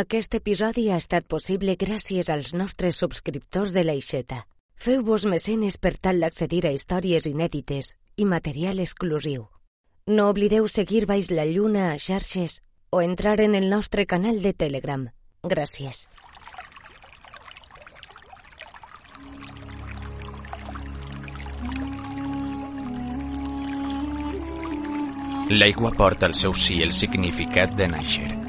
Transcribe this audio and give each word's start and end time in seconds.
Aquest 0.00 0.32
episodi 0.32 0.86
ha 0.88 0.96
estat 0.96 1.26
possible 1.28 1.74
gràcies 1.76 2.30
als 2.32 2.54
nostres 2.56 2.96
subscriptors 2.96 3.74
de 3.76 3.82
l'Aixeta. 3.84 4.38
Feu-vos 4.80 5.26
mecenes 5.28 5.76
per 5.76 5.98
tal 6.00 6.22
d'accedir 6.24 6.62
a 6.64 6.70
històries 6.72 7.26
inèdites 7.28 7.90
i 8.16 8.24
material 8.24 8.80
exclusiu. 8.80 9.50
No 10.06 10.30
oblideu 10.32 10.64
seguir 10.64 11.04
Baix 11.04 11.28
la 11.28 11.44
Lluna 11.44 11.90
a 11.90 11.98
xarxes 12.00 12.62
o 12.88 13.02
entrar 13.02 13.38
en 13.44 13.54
el 13.54 13.68
nostre 13.68 14.06
canal 14.06 14.40
de 14.40 14.54
Telegram. 14.54 15.10
Gràcies. 15.44 16.08
L'aigua 25.52 25.92
porta 25.92 26.24
al 26.24 26.32
seu 26.32 26.56
sí 26.56 26.80
el 26.80 26.96
significat 26.96 27.76
de 27.76 27.92
nàixer. 27.92 28.41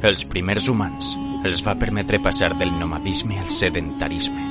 Els 0.00 0.22
primers 0.24 0.64
humans 0.72 1.10
els 1.44 1.60
va 1.60 1.74
permetre 1.76 2.16
passar 2.24 2.54
del 2.56 2.70
nomadisme 2.72 3.36
al 3.36 3.50
sedentarisme, 3.52 4.44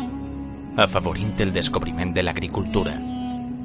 afavorint 0.77 1.39
el 1.41 1.49
descobriment 1.55 2.11
de 2.13 2.21
l'agricultura 2.21 2.91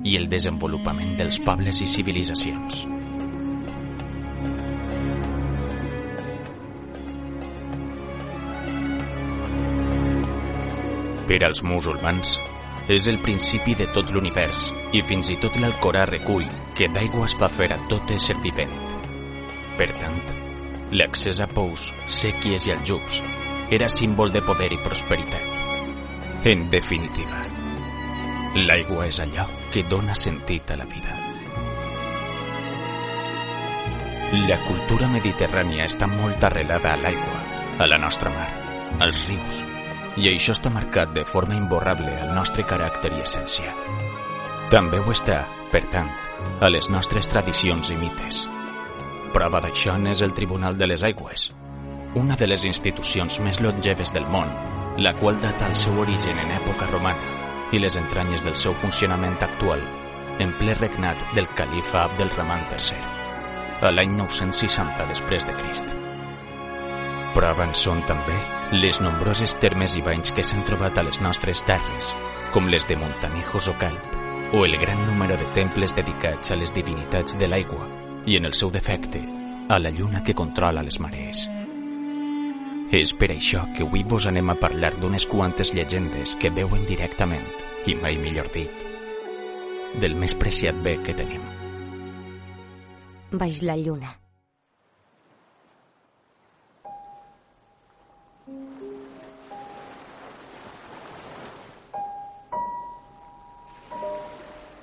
i 0.08 0.14
el 0.16 0.24
desenvolupament 0.32 1.10
dels 1.18 1.36
pobles 1.44 1.82
i 1.84 1.88
civilitzacions. 1.94 2.86
Per 11.28 11.40
als 11.44 11.60
musulmans, 11.68 12.38
és 12.88 13.10
el 13.12 13.20
principi 13.26 13.76
de 13.76 13.90
tot 13.92 14.08
l'univers 14.12 14.70
i 14.96 15.04
fins 15.04 15.28
i 15.28 15.36
tot 15.44 15.60
l'Alcorà 15.60 16.06
recull 16.08 16.48
que 16.80 16.88
d'aigua 16.96 17.28
es 17.28 17.36
va 17.40 17.52
fer 17.52 17.68
a 17.76 17.78
tot 17.92 18.16
ésser 18.16 18.38
vivent. 18.40 18.72
Per 19.76 19.90
tant, 20.00 20.43
l'accés 20.92 21.40
a 21.40 21.46
pous, 21.48 21.92
sèquies 22.06 22.68
i 22.68 22.74
aljubs 22.74 23.20
era 23.70 23.88
símbol 23.88 24.32
de 24.32 24.42
poder 24.44 24.70
i 24.72 24.78
prosperitat. 24.84 26.44
En 26.44 26.68
definitiva, 26.70 27.40
l'aigua 28.54 29.08
és 29.08 29.20
allò 29.24 29.46
que 29.72 29.84
dona 29.88 30.14
sentit 30.14 30.70
a 30.70 30.76
la 30.76 30.84
vida. 30.84 31.20
La 34.48 34.58
cultura 34.66 35.08
mediterrània 35.08 35.86
està 35.86 36.08
molt 36.10 36.42
arrelada 36.44 36.92
a 36.92 37.00
l'aigua, 37.00 37.38
a 37.78 37.86
la 37.86 37.98
nostra 38.02 38.32
mar, 38.34 38.48
als 39.00 39.28
rius, 39.28 39.62
i 40.18 40.28
això 40.30 40.54
està 40.54 40.70
marcat 40.74 41.14
de 41.14 41.24
forma 41.24 41.56
imborrable 41.56 42.12
al 42.20 42.34
nostre 42.34 42.66
caràcter 42.66 43.12
i 43.14 43.22
essència. 43.22 43.72
També 44.74 45.00
ho 45.00 45.14
està, 45.14 45.44
per 45.72 45.84
tant, 45.90 46.10
a 46.60 46.70
les 46.70 46.90
nostres 46.90 47.30
tradicions 47.30 47.90
i 47.94 47.98
mites. 48.00 48.44
Prova 49.34 49.58
d'això 49.58 49.96
n'és 49.98 50.20
el 50.22 50.32
Tribunal 50.32 50.76
de 50.78 50.86
les 50.86 51.02
Aigües, 51.02 51.48
una 52.14 52.36
de 52.38 52.46
les 52.46 52.64
institucions 52.68 53.40
més 53.42 53.58
longeves 53.64 54.12
del 54.14 54.28
món, 54.30 54.52
la 55.02 55.12
qual 55.18 55.40
data 55.42 55.66
el 55.66 55.74
seu 55.74 55.96
origen 55.98 56.38
en 56.38 56.52
època 56.54 56.86
romana 56.92 57.32
i 57.74 57.80
les 57.82 57.96
entranyes 57.98 58.44
del 58.46 58.54
seu 58.54 58.76
funcionament 58.78 59.34
actual 59.42 59.82
en 60.38 60.52
ple 60.60 60.76
regnat 60.78 61.24
del 61.34 61.48
califa 61.58 62.04
Abdelrahman 62.04 62.62
III, 62.70 63.00
a 63.82 63.90
l'any 63.90 64.14
960 64.20 65.08
després 65.10 65.48
de 65.48 65.56
Crist. 65.58 65.90
Prova 67.34 67.66
en 67.66 67.74
són 67.74 68.04
també 68.06 68.38
les 68.78 69.02
nombroses 69.02 69.56
termes 69.58 69.98
i 69.98 70.04
banys 70.06 70.30
que 70.30 70.46
s'han 70.46 70.62
trobat 70.70 71.02
a 71.02 71.06
les 71.10 71.18
nostres 71.26 71.64
terres, 71.66 72.14
com 72.54 72.70
les 72.70 72.86
de 72.86 73.00
Montanejos 73.02 73.66
o 73.66 73.76
Calp, 73.82 74.14
o 74.54 74.62
el 74.62 74.78
gran 74.78 75.02
número 75.10 75.34
de 75.42 75.50
temples 75.58 75.98
dedicats 75.98 76.54
a 76.54 76.62
les 76.62 76.70
divinitats 76.70 77.34
de 77.34 77.50
l'aigua 77.50 78.03
i, 78.26 78.36
en 78.36 78.44
el 78.44 78.54
seu 78.56 78.70
defecte, 78.70 79.20
a 79.68 79.78
la 79.78 79.90
lluna 79.90 80.22
que 80.24 80.34
controla 80.34 80.82
les 80.82 81.00
marees. 81.00 81.44
És 82.94 83.12
per 83.16 83.30
això 83.34 83.64
que 83.74 83.84
avui 83.84 84.04
vos 84.06 84.26
anem 84.30 84.52
a 84.52 84.58
parlar 84.60 84.92
d'unes 84.98 85.26
quantes 85.26 85.72
llegendes 85.74 86.36
que 86.40 86.52
veuen 86.52 86.84
directament, 86.86 87.46
i 87.86 87.96
mai 87.98 88.18
millor 88.20 88.50
dit, 88.54 88.84
del 90.00 90.14
més 90.16 90.36
preciat 90.38 90.78
bé 90.84 90.98
que 91.02 91.16
tenim. 91.16 91.42
Baix 93.34 93.62
la 93.62 93.76
Lluna. 93.76 94.12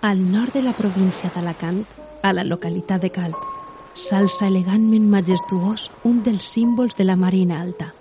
Al 0.02 0.20
nord 0.32 0.56
de 0.58 0.64
la 0.66 0.74
província 0.74 1.30
d'Alacant, 1.30 1.84
a 2.22 2.34
la 2.34 2.44
localitat 2.44 3.02
de 3.02 3.10
Calp, 3.10 3.38
s'alça 3.98 4.48
elegantment 4.48 5.08
majestuós 5.10 5.90
un 6.08 6.22
dels 6.24 6.48
símbols 6.54 6.96
de 6.98 7.06
la 7.06 7.18
Marina 7.18 7.60
Alta, 7.62 7.92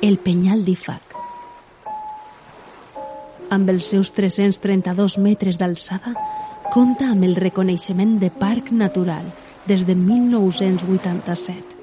el 0.00 0.18
Penyal 0.18 0.64
d'Ifac. 0.64 1.16
Amb 3.52 3.68
els 3.68 3.90
seus 3.92 4.12
332 4.16 5.18
metres 5.18 5.58
d'alçada, 5.60 6.14
compta 6.72 7.10
amb 7.12 7.26
el 7.26 7.36
reconeixement 7.36 8.16
de 8.22 8.30
Parc 8.30 8.72
Natural 8.72 9.26
des 9.66 9.84
de 9.86 9.94
1987. 9.94 11.76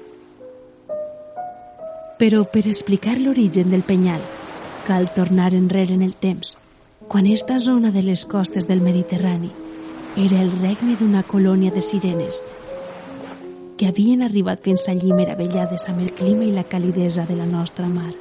Però 2.18 2.42
per 2.50 2.66
explicar 2.66 3.16
l'origen 3.20 3.70
del 3.70 3.86
penyal, 3.86 4.20
cal 4.88 5.08
tornar 5.14 5.54
enrere 5.54 5.94
en 5.94 6.02
el 6.02 6.16
temps, 6.16 6.58
quan 7.08 7.26
esta 7.26 7.58
zona 7.58 7.90
de 7.92 8.02
les 8.02 8.26
costes 8.26 8.66
del 8.68 8.80
Mediterrani 8.80 9.52
era 10.16 10.40
el 10.40 10.50
regne 10.58 10.96
d'una 10.98 11.22
colònia 11.22 11.70
de 11.70 11.80
sirenes 11.80 12.40
que 13.78 13.88
havien 13.88 14.22
arribat 14.22 14.60
fins 14.64 14.88
allí 14.88 15.12
meravellades 15.12 15.86
amb 15.88 16.02
el 16.04 16.10
clima 16.12 16.44
i 16.44 16.52
la 16.52 16.64
calidesa 16.64 17.24
de 17.24 17.36
la 17.36 17.46
nostra 17.46 17.88
mar. 17.88 18.12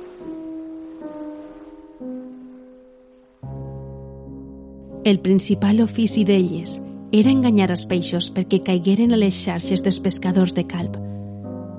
El 5.04 5.20
principal 5.20 5.82
ofici 5.82 6.24
d'elles 6.24 6.80
era 7.12 7.34
enganyar 7.34 7.72
els 7.74 7.84
peixos 7.90 8.30
perquè 8.32 8.62
caigueren 8.64 9.12
a 9.12 9.20
les 9.20 9.36
xarxes 9.36 9.84
dels 9.84 10.00
pescadors 10.00 10.56
de 10.56 10.68
calp. 10.68 10.96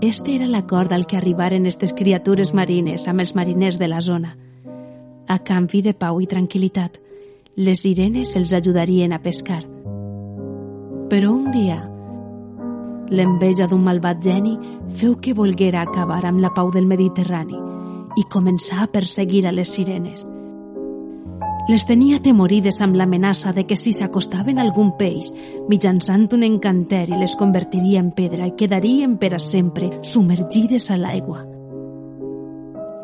Este 0.03 0.35
era 0.35 0.47
l'acord 0.49 0.93
al 0.93 1.07
que 1.07 1.17
arribaren 1.17 1.65
aquestes 1.65 1.93
criatures 1.97 2.53
marines 2.53 3.09
amb 3.09 3.21
els 3.21 3.35
mariners 3.35 3.79
de 3.79 3.89
la 3.89 4.01
zona– 4.01 4.37
a 5.31 5.39
canvi 5.47 5.79
de 5.87 5.93
pau 5.95 6.19
i 6.19 6.27
tranquil·litat, 6.27 6.97
les 7.63 7.85
sirenes 7.87 8.35
els 8.35 8.51
ajudarien 8.57 9.15
a 9.15 9.21
pescar. 9.23 9.63
Però 11.11 11.33
un 11.35 11.51
dia, 11.51 11.81
l'enveja 13.11 13.67
d'un 13.67 13.83
malvat 13.83 14.21
geni 14.23 14.53
feu 14.95 15.17
que 15.19 15.33
volguera 15.35 15.83
acabar 15.83 16.23
amb 16.29 16.39
la 16.39 16.53
pau 16.55 16.71
del 16.71 16.87
Mediterrani 16.87 17.57
i 18.15 18.23
començar 18.31 18.85
a 18.85 18.91
perseguir 18.93 19.43
a 19.47 19.53
les 19.53 19.73
sirenes. 19.75 20.29
Les 21.67 21.83
tenia 21.87 22.21
temorides 22.23 22.79
amb 22.83 22.95
l'amenaça 22.99 23.51
de 23.53 23.65
que 23.67 23.77
si 23.77 23.93
s'acostaven 23.93 24.59
algun 24.63 24.93
peix, 24.99 25.33
mitjançant 25.69 26.29
un 26.35 26.47
encanteri 26.47 27.19
les 27.19 27.35
convertiria 27.39 27.99
en 28.03 28.13
pedra 28.15 28.47
i 28.47 28.55
quedarien 28.59 29.19
per 29.19 29.33
a 29.35 29.43
sempre 29.43 29.91
submergides 30.03 30.91
a 30.91 30.99
l'aigua. 30.99 31.43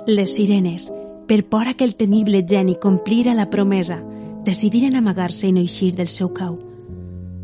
Les 0.06 0.34
sirenes, 0.38 0.92
per 1.26 1.42
por 1.50 1.66
a 1.66 1.74
que 1.74 1.84
el 1.84 1.96
temible 1.98 2.44
geni 2.46 2.78
complira 2.78 3.34
la 3.34 3.50
promesa, 3.50 3.98
decidiren 4.46 4.94
amagar-se 4.94 5.50
i 5.50 5.52
no 5.52 5.66
eixir 5.66 5.96
del 5.98 6.08
seu 6.08 6.30
cau. 6.30 6.65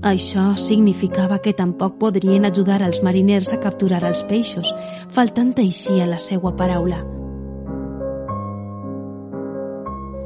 Això 0.02 0.56
significava 0.58 1.38
que 1.38 1.52
tampoc 1.54 1.94
podrien 2.00 2.44
ajudar 2.44 2.80
als 2.82 3.04
mariners 3.06 3.52
a 3.54 3.60
capturar 3.62 4.00
els 4.08 4.24
peixos, 4.26 4.72
faltant 5.14 5.52
així 5.62 6.00
a 6.02 6.08
la 6.10 6.18
seva 6.18 6.50
paraula. 6.58 6.98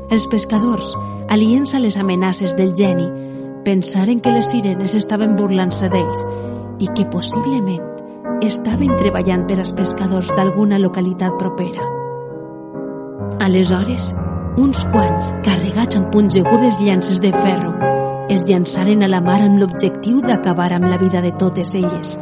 Els 0.09 0.25
pescadors, 0.33 0.95
aliens 1.29 1.75
a 1.75 1.81
les 1.83 1.99
amenaces 2.01 2.55
del 2.57 2.73
geni, 2.73 3.05
pensaren 3.67 4.23
que 4.25 4.33
les 4.33 4.49
sirenes 4.49 4.95
estaven 4.97 5.37
burlant-se 5.37 5.91
d'ells 5.93 6.25
i 6.81 6.89
que 6.97 7.05
possiblement 7.13 8.41
estaven 8.47 8.95
treballant 8.97 9.45
per 9.45 9.59
als 9.59 9.75
pescadors 9.77 10.33
d'alguna 10.39 10.79
localitat 10.81 11.37
propera. 11.37 11.85
Aleshores, 13.45 14.09
uns 14.57 14.87
quants, 14.89 15.35
carregats 15.45 16.01
amb 16.01 16.09
punxegudes 16.15 16.81
llances 16.81 17.21
de 17.21 17.35
ferro, 17.37 17.75
es 18.29 18.43
llançaren 18.49 19.05
a 19.05 19.09
la 19.09 19.21
mar 19.23 19.39
amb 19.43 19.61
l'objectiu 19.61 20.21
d'acabar 20.21 20.73
amb 20.75 20.89
la 20.91 20.99
vida 20.99 21.23
de 21.23 21.31
totes 21.39 21.75
elles. 21.79 22.17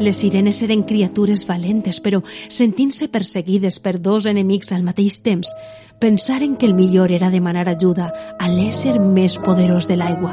Les 0.00 0.16
sirenes 0.16 0.62
eren 0.64 0.86
criatures 0.88 1.44
valentes, 1.44 2.00
però 2.00 2.22
sentint-se 2.48 3.10
perseguides 3.12 3.76
per 3.84 3.98
dos 4.00 4.24
enemics 4.24 4.72
al 4.72 4.82
mateix 4.82 5.18
temps, 5.20 5.52
pensaren 6.00 6.56
que 6.56 6.64
el 6.64 6.72
millor 6.72 7.12
era 7.12 7.28
demanar 7.28 7.68
ajuda 7.68 8.08
a 8.38 8.48
l'ésser 8.48 8.96
més 8.98 9.36
poderós 9.36 9.90
de 9.90 10.00
l'aigua, 10.00 10.32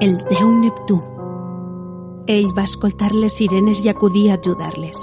el 0.00 0.14
déu 0.30 0.54
Neptú. 0.60 1.00
Ell 2.30 2.54
va 2.54 2.62
escoltar 2.62 3.10
les 3.12 3.34
sirenes 3.34 3.82
i 3.84 3.90
acudir 3.90 4.30
a 4.30 4.38
ajudar-les. 4.38 5.02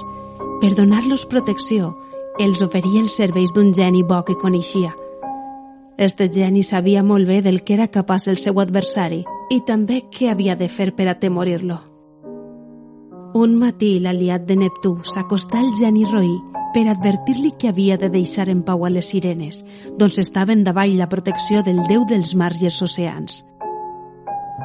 Per 0.61 0.73
donar-los 0.79 1.27
protecció, 1.27 1.97
els 2.39 2.63
oferia 2.63 3.03
els 3.03 3.19
serveis 3.19 3.51
d'un 3.51 3.75
geni 3.75 4.07
bo 4.07 4.23
que 4.23 4.39
coneixia. 4.39 4.95
Este 6.01 6.31
geni 6.33 6.63
sabia 6.63 7.03
molt 7.05 7.27
bé 7.29 7.43
del 7.45 7.59
que 7.61 7.75
era 7.75 7.85
capaç 7.93 8.23
el 8.31 8.39
seu 8.41 8.57
adversari 8.57 9.19
i 9.53 9.59
també 9.67 9.99
què 10.09 10.31
havia 10.31 10.55
de 10.57 10.65
fer 10.65 10.87
per 10.97 11.05
atemorir-lo. 11.11 11.75
Un 13.37 13.53
matí 13.61 13.91
l'aliat 14.01 14.47
de 14.47 14.55
Neptú 14.57 14.95
s'acostà 15.05 15.59
al 15.61 15.69
geni 15.77 16.07
Roí 16.09 16.33
per 16.73 16.87
advertir-li 16.89 17.51
que 17.53 17.69
havia 17.69 17.99
de 18.01 18.09
deixar 18.09 18.47
en 18.49 18.63
pau 18.65 18.81
a 18.87 18.89
les 18.89 19.11
sirenes, 19.13 19.59
doncs 19.99 20.17
estaven 20.23 20.63
davall 20.65 20.95
la 20.97 21.07
protecció 21.11 21.61
del 21.61 21.83
déu 21.85 22.07
dels 22.09 22.33
mars 22.33 22.63
i 22.63 22.71
els 22.71 22.81
oceans. 22.81 23.43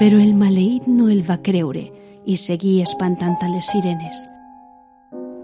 Però 0.00 0.16
el 0.16 0.32
maleït 0.40 0.88
no 0.88 1.10
el 1.12 1.20
va 1.28 1.36
creure 1.44 1.84
i 2.24 2.38
seguia 2.40 2.88
espantant 2.88 3.36
a 3.44 3.50
les 3.52 3.68
sirenes. 3.74 4.24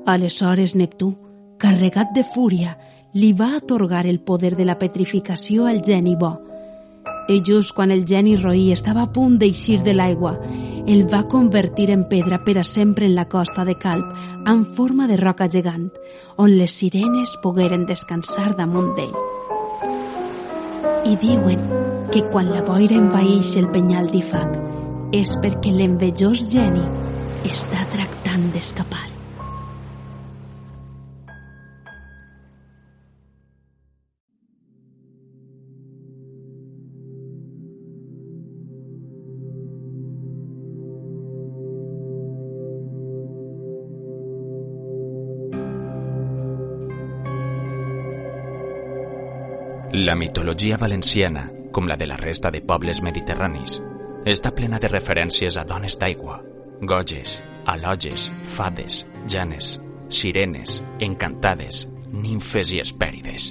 Aleshores 0.09 0.73
Neptú, 0.73 1.13
carregat 1.61 2.17
de 2.17 2.25
fúria, 2.25 2.79
li 3.13 3.33
va 3.35 3.57
atorgar 3.57 4.07
el 4.07 4.21
poder 4.21 4.57
de 4.57 4.65
la 4.65 4.79
petrificació 4.79 5.67
al 5.67 5.83
geni 5.85 6.17
bo. 6.17 6.39
I 7.29 7.43
just 7.45 7.75
quan 7.77 7.91
el 7.91 8.05
geni 8.09 8.37
Roí 8.37 8.73
estava 8.73 9.03
a 9.05 9.13
punt 9.13 9.39
d'eixir 9.39 9.83
de 9.83 9.95
l'aigua, 9.95 10.33
el 10.87 11.05
va 11.13 11.29
convertir 11.29 11.91
en 11.93 12.07
pedra 12.09 12.41
per 12.45 12.59
a 12.59 12.65
sempre 12.65 13.07
en 13.07 13.15
la 13.15 13.29
costa 13.29 13.65
de 13.65 13.77
Calp, 13.79 14.17
en 14.47 14.65
forma 14.75 15.07
de 15.07 15.17
roca 15.17 15.49
gegant, 15.49 15.91
on 16.37 16.51
les 16.57 16.73
sirenes 16.73 17.37
pogueren 17.43 17.87
descansar 17.87 18.57
damunt 18.57 18.95
d'ell. 18.97 19.15
I 21.07 21.17
diuen 21.21 21.63
que 22.13 22.25
quan 22.33 22.51
la 22.51 22.63
boira 22.63 22.97
envaeix 22.99 23.57
el 23.57 23.71
penyal 23.71 24.11
d'Ifac 24.11 24.59
és 25.13 25.37
perquè 25.43 25.73
l'envejós 25.73 26.49
geni 26.51 26.85
està 27.49 27.87
tractant 27.93 28.51
d'escapar. 28.53 28.92
La 49.95 50.15
mitologia 50.15 50.79
valenciana, 50.79 51.51
com 51.71 51.85
la 51.85 51.99
de 52.01 52.07
la 52.07 52.17
resta 52.17 52.51
de 52.51 52.63
pobles 52.65 53.03
mediterranis, 53.05 53.75
està 54.25 54.49
plena 54.57 54.79
de 54.81 54.89
referències 54.89 55.59
a 55.61 55.67
dones 55.69 55.99
d'aigua, 56.01 56.39
goges, 56.81 57.43
aloges, 57.69 58.31
fades, 58.55 59.03
janes, 59.29 59.75
sirenes, 60.09 60.79
encantades, 60.99 61.83
nimfes 62.09 62.73
i 62.73 62.81
espèrides. 62.81 63.51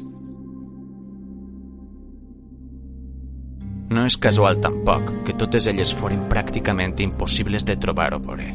No 3.93 4.07
és 4.09 4.17
casual 4.17 4.57
tampoc 4.65 5.11
que 5.27 5.37
totes 5.37 5.69
elles 5.69 5.93
foren 5.93 6.25
pràcticament 6.31 6.97
impossibles 7.05 7.69
de 7.69 7.77
trobar 7.77 8.15
o 8.17 8.19
veure. 8.23 8.49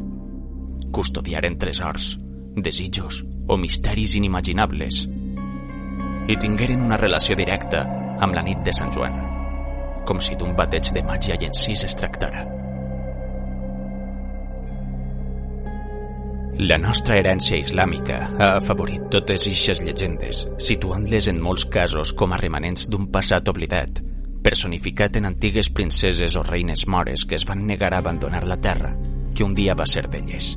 Custodiaren 0.91 1.55
tresors, 1.55 2.17
desitjos 2.57 3.23
o 3.47 3.55
misteris 3.57 4.19
inimaginables 4.19 5.05
i 6.29 6.37
tingueren 6.37 6.83
una 6.83 6.99
relació 6.99 7.37
directa 7.39 7.85
amb 8.23 8.35
la 8.35 8.43
nit 8.43 8.63
de 8.67 8.75
Sant 8.75 8.93
Joan, 8.95 9.17
com 10.07 10.21
si 10.23 10.35
d'un 10.39 10.55
bateig 10.59 10.91
de 10.95 11.03
màgia 11.07 11.37
i 11.39 11.47
encís 11.47 11.85
es 11.87 11.95
tractara. 11.99 12.45
La 16.57 16.79
nostra 16.81 17.19
herència 17.21 17.59
islàmica 17.61 18.19
ha 18.41 18.55
afavorit 18.57 19.11
totes 19.13 19.45
eixes 19.51 19.83
llegendes, 19.85 20.47
situant-les 20.57 21.29
en 21.29 21.41
molts 21.43 21.67
casos 21.69 22.15
com 22.17 22.33
a 22.33 22.39
remanents 22.41 22.89
d'un 22.89 23.11
passat 23.13 23.51
oblidat, 23.53 24.01
personificat 24.43 25.19
en 25.21 25.29
antigues 25.29 25.69
princeses 25.69 26.37
o 26.41 26.43
reines 26.47 26.87
mores 26.89 27.27
que 27.29 27.37
es 27.37 27.45
van 27.45 27.67
negar 27.69 27.93
a 27.93 27.99
abandonar 28.01 28.47
la 28.49 28.57
terra 28.57 28.95
que 29.35 29.45
un 29.45 29.55
dia 29.55 29.75
va 29.77 29.85
ser 29.85 30.07
d'elles. 30.09 30.55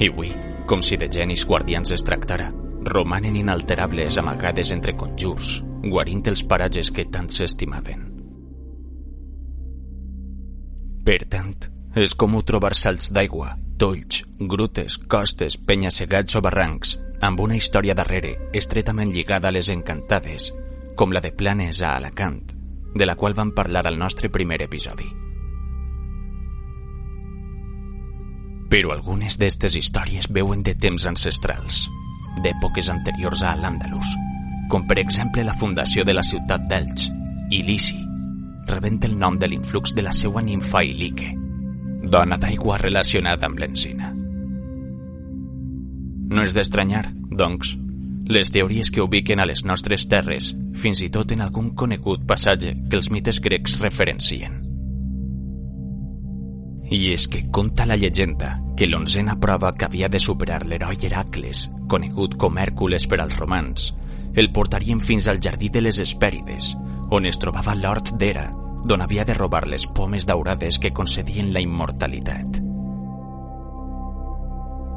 I 0.00 0.10
avui, 0.10 0.34
com 0.66 0.82
si 0.82 0.98
de 0.98 1.06
genis 1.06 1.46
guardians 1.46 1.94
es 1.94 2.02
tractara, 2.02 2.50
romanen 2.84 3.36
inalterables 3.36 4.18
amagades 4.18 4.72
entre 4.72 4.96
conjurs, 4.96 5.60
guarint 5.82 6.22
els 6.30 6.44
paratges 6.44 6.90
que 6.90 7.06
tant 7.12 7.28
s'estimaven. 7.30 8.06
Per 11.04 11.20
tant, 11.32 11.56
és 11.96 12.14
comú 12.14 12.42
trobar 12.46 12.74
salts 12.76 13.10
d'aigua, 13.10 13.54
tolls, 13.80 14.24
grutes, 14.38 14.98
costes, 15.10 15.56
penya-segats 15.56 16.36
o 16.36 16.42
barrancs, 16.44 16.98
amb 17.20 17.40
una 17.40 17.56
història 17.56 17.96
darrere 17.96 18.36
estretament 18.52 19.12
lligada 19.12 19.48
a 19.48 19.54
les 19.54 19.70
encantades, 19.72 20.50
com 20.96 21.12
la 21.12 21.20
de 21.24 21.32
Planes 21.32 21.80
a 21.82 21.96
Alacant, 21.96 22.42
de 22.94 23.06
la 23.06 23.16
qual 23.16 23.34
vam 23.34 23.52
parlar 23.56 23.86
al 23.86 23.98
nostre 23.98 24.30
primer 24.30 24.60
episodi. 24.62 25.08
Però 28.70 28.92
algunes 28.94 29.34
d'aquestes 29.34 29.74
històries 29.80 30.28
veuen 30.30 30.62
de 30.62 30.76
temps 30.78 31.06
ancestrals, 31.08 31.88
d'èpoques 32.44 32.90
anteriors 32.92 33.42
a 33.42 33.54
l'Àndalus, 33.56 34.14
com 34.70 34.86
per 34.86 34.98
exemple 35.02 35.44
la 35.44 35.56
fundació 35.56 36.04
de 36.06 36.14
la 36.14 36.24
ciutat 36.26 36.68
d'Elx, 36.70 37.10
Ilisi, 37.50 37.98
rebent 38.70 39.00
el 39.08 39.18
nom 39.18 39.36
de 39.38 39.48
l'influx 39.50 39.94
de 39.96 40.04
la 40.06 40.12
seva 40.14 40.42
nimfa 40.46 40.84
Ilique, 40.86 41.32
dona 42.02 42.38
d'aigua 42.38 42.78
relacionada 42.78 43.50
amb 43.50 43.58
l'encina. 43.58 44.14
No 46.30 46.46
és 46.46 46.54
d'estranyar, 46.54 47.08
doncs, 47.30 47.74
les 48.30 48.52
teories 48.54 48.92
que 48.94 49.02
ubiquen 49.02 49.42
a 49.42 49.48
les 49.50 49.64
nostres 49.66 50.06
terres, 50.06 50.52
fins 50.78 51.02
i 51.02 51.10
tot 51.10 51.34
en 51.34 51.42
algun 51.42 51.72
conegut 51.74 52.22
passatge 52.26 52.76
que 52.88 53.00
els 53.00 53.10
mites 53.10 53.42
grecs 53.42 53.80
referencien. 53.82 54.69
I 56.90 57.12
és 57.12 57.28
que 57.30 57.44
conta 57.54 57.86
la 57.86 57.96
llegenda 57.96 58.56
que 58.76 58.88
l'onzena 58.88 59.36
prova 59.38 59.70
que 59.78 59.86
havia 59.86 60.08
de 60.08 60.18
superar 60.18 60.64
l'heroi 60.66 60.98
Heracles, 61.06 61.68
conegut 61.86 62.34
com 62.40 62.58
Hèrcules 62.58 63.06
per 63.06 63.20
als 63.22 63.36
romans, 63.38 63.92
el 64.34 64.50
portarien 64.52 65.00
fins 65.00 65.28
al 65.28 65.38
jardí 65.38 65.68
de 65.68 65.82
les 65.84 66.00
Hespèrides, 66.02 66.74
on 67.10 67.26
es 67.26 67.38
trobava 67.38 67.76
l'hort 67.78 68.14
d'Hera, 68.18 68.48
d'on 68.86 69.02
havia 69.02 69.24
de 69.24 69.34
robar 69.34 69.66
les 69.68 69.86
pomes 69.86 70.26
daurades 70.26 70.78
que 70.78 70.90
concedien 70.90 71.52
la 71.54 71.62
immortalitat. 71.62 72.58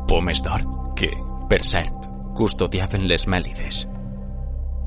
Pomes 0.09 0.41
d'or 0.45 0.65
que, 0.97 1.11
per 1.49 1.61
cert, 1.65 2.09
custodiaven 2.37 3.07
les 3.07 3.27
Mèlides. 3.27 3.85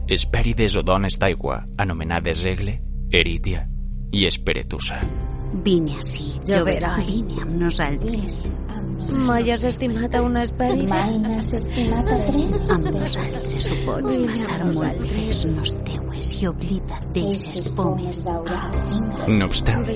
Hespèrides 0.09 0.77
o 0.79 0.83
dones 0.87 1.19
d'aigua 1.19 1.65
anomenades 1.83 2.45
Egle, 2.47 2.81
Eritia 3.11 3.67
i 4.13 4.27
Esperetusa. 4.27 5.01
Vine 5.65 5.97
així, 5.97 6.31
Joveroi. 6.47 7.05
Vine 7.07 7.43
amb 7.43 7.61
nosaltres. 7.61 8.43
Mai 9.27 9.51
has 9.53 9.65
estimat 9.65 10.15
a 10.19 10.21
un 10.23 10.37
esperit? 10.41 10.89
Mai 10.91 11.15
n'has 11.23 11.53
estimat 11.57 12.09
a 12.11 12.17
tres? 12.27 12.63
Amb 12.75 12.89
nosaltres 12.91 13.69
ho 13.71 13.77
pots 13.87 14.17
passar 14.27 14.59
molt 14.67 15.05
fes-nos 15.15 15.75
teues 15.87 16.33
i 16.41 16.49
oblida't 16.51 17.11
d'eixes 17.15 17.71
pomes. 17.79 18.23
No 19.31 19.49
obstant, 19.49 19.87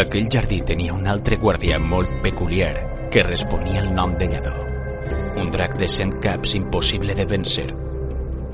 aquell 0.00 0.30
jardí 0.34 0.60
tenia 0.66 0.96
un 0.96 1.06
altre 1.06 1.38
guardià 1.40 1.78
molt 1.82 2.18
peculiar 2.24 2.74
que 3.12 3.24
responia 3.24 3.80
al 3.82 3.92
nom 3.94 4.16
de 4.18 4.28
Lladó, 4.32 4.56
un 5.40 5.52
drac 5.54 5.78
de 5.78 5.88
cent 5.88 6.18
caps 6.24 6.56
impossible 6.58 7.14
de 7.14 7.28
vencer, 7.30 7.68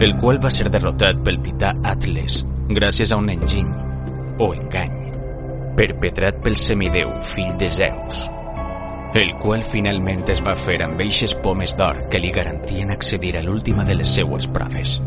el 0.04 0.18
qual 0.20 0.42
va 0.44 0.52
ser 0.52 0.68
derrotat 0.70 1.24
pel 1.24 1.40
tità 1.42 1.72
Atles 1.84 2.42
gràcies 2.70 3.12
a 3.12 3.18
un 3.20 3.32
enginy 3.32 3.72
o 4.38 4.52
engany 4.54 5.03
perpetrat 5.76 6.38
pel 6.42 6.54
semideu 6.56 7.10
fill 7.26 7.56
de 7.58 7.68
Zeus, 7.68 8.28
el 9.14 9.32
qual 9.42 9.64
finalment 9.66 10.22
es 10.30 10.42
va 10.44 10.54
fer 10.58 10.78
amb 10.84 11.00
eixes 11.02 11.34
pomes 11.42 11.74
d'or 11.78 11.98
que 12.10 12.20
li 12.22 12.30
garantien 12.34 12.92
accedir 12.94 13.36
a 13.38 13.42
l'última 13.42 13.84
de 13.84 13.96
les 13.98 14.14
seues 14.14 14.46
proves. 14.46 15.00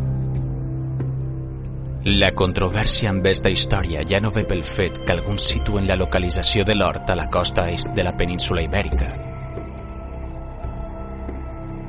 La 2.08 2.32
controvèrsia 2.32 3.10
amb 3.12 3.26
esta 3.28 3.52
història 3.52 4.04
ja 4.08 4.20
no 4.24 4.32
ve 4.32 4.46
pel 4.48 4.64
fet 4.64 5.02
que 5.04 5.16
alguns 5.16 5.48
situen 5.54 5.88
la 5.88 5.98
localització 6.00 6.64
de 6.68 6.76
l'hort 6.76 7.10
a 7.10 7.18
la 7.20 7.28
costa 7.32 7.70
est 7.72 7.92
de 7.96 8.04
la 8.04 8.16
península 8.16 8.64
ibèrica. 8.64 9.10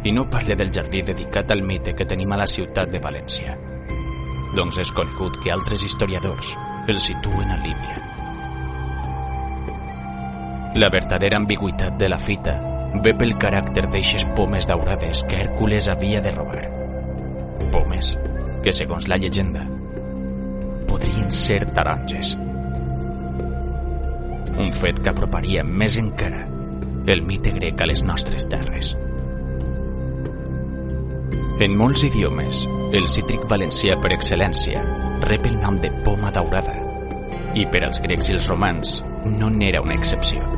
I 0.05 0.13
no 0.15 0.29
parle 0.31 0.57
del 0.59 0.73
jardí 0.75 1.03
dedicat 1.03 1.51
al 1.51 1.63
mite 1.63 1.95
que 1.95 2.07
tenim 2.07 2.33
a 2.33 2.39
la 2.43 2.51
ciutat 2.51 2.91
de 2.91 3.03
València. 3.03 3.59
Doncs 4.55 4.79
és 4.83 4.95
conegut 4.95 5.39
que 5.43 5.55
altres 5.55 5.83
historiadors 5.87 6.57
el 6.89 6.99
situen 6.99 7.51
a 7.51 7.63
Líbia. 7.63 8.18
La 10.79 10.91
verdadera 10.91 11.37
ambigüitat 11.39 11.97
de 11.99 12.09
la 12.09 12.21
fita 12.23 12.53
ve 13.03 13.11
pel 13.19 13.33
caràcter 13.43 13.89
d'eixes 13.91 14.23
pomes 14.37 14.67
daurades 14.71 15.25
que 15.27 15.41
Hèrcules 15.41 15.89
havia 15.91 16.21
de 16.23 16.31
robar. 16.31 16.69
Pomes 17.73 18.13
que, 18.63 18.71
segons 18.77 19.09
la 19.11 19.19
llegenda, 19.19 19.65
podrien 20.87 21.33
ser 21.35 21.65
taronges. 21.75 22.37
Un 24.55 24.71
fet 24.77 25.01
que 25.03 25.11
aproparia 25.11 25.65
més 25.67 25.97
encara 25.99 26.45
el 27.11 27.25
mite 27.27 27.51
grec 27.57 27.83
a 27.83 27.89
les 27.91 28.05
nostres 28.07 28.47
terres. 28.47 28.93
En 31.59 31.75
molts 31.75 32.07
idiomes, 32.07 32.63
el 32.95 33.11
cítric 33.11 33.49
valencià 33.51 33.99
per 33.99 34.13
excel·lència 34.15 34.85
rep 35.27 35.51
el 35.51 35.59
nom 35.59 35.83
de 35.83 35.91
poma 36.07 36.31
daurada 36.31 36.79
i 37.59 37.67
per 37.67 37.83
als 37.89 37.99
grecs 38.07 38.31
i 38.31 38.39
els 38.39 38.47
romans 38.47 39.01
no 39.27 39.51
n'era 39.51 39.83
una 39.83 39.99
excepció. 39.99 40.58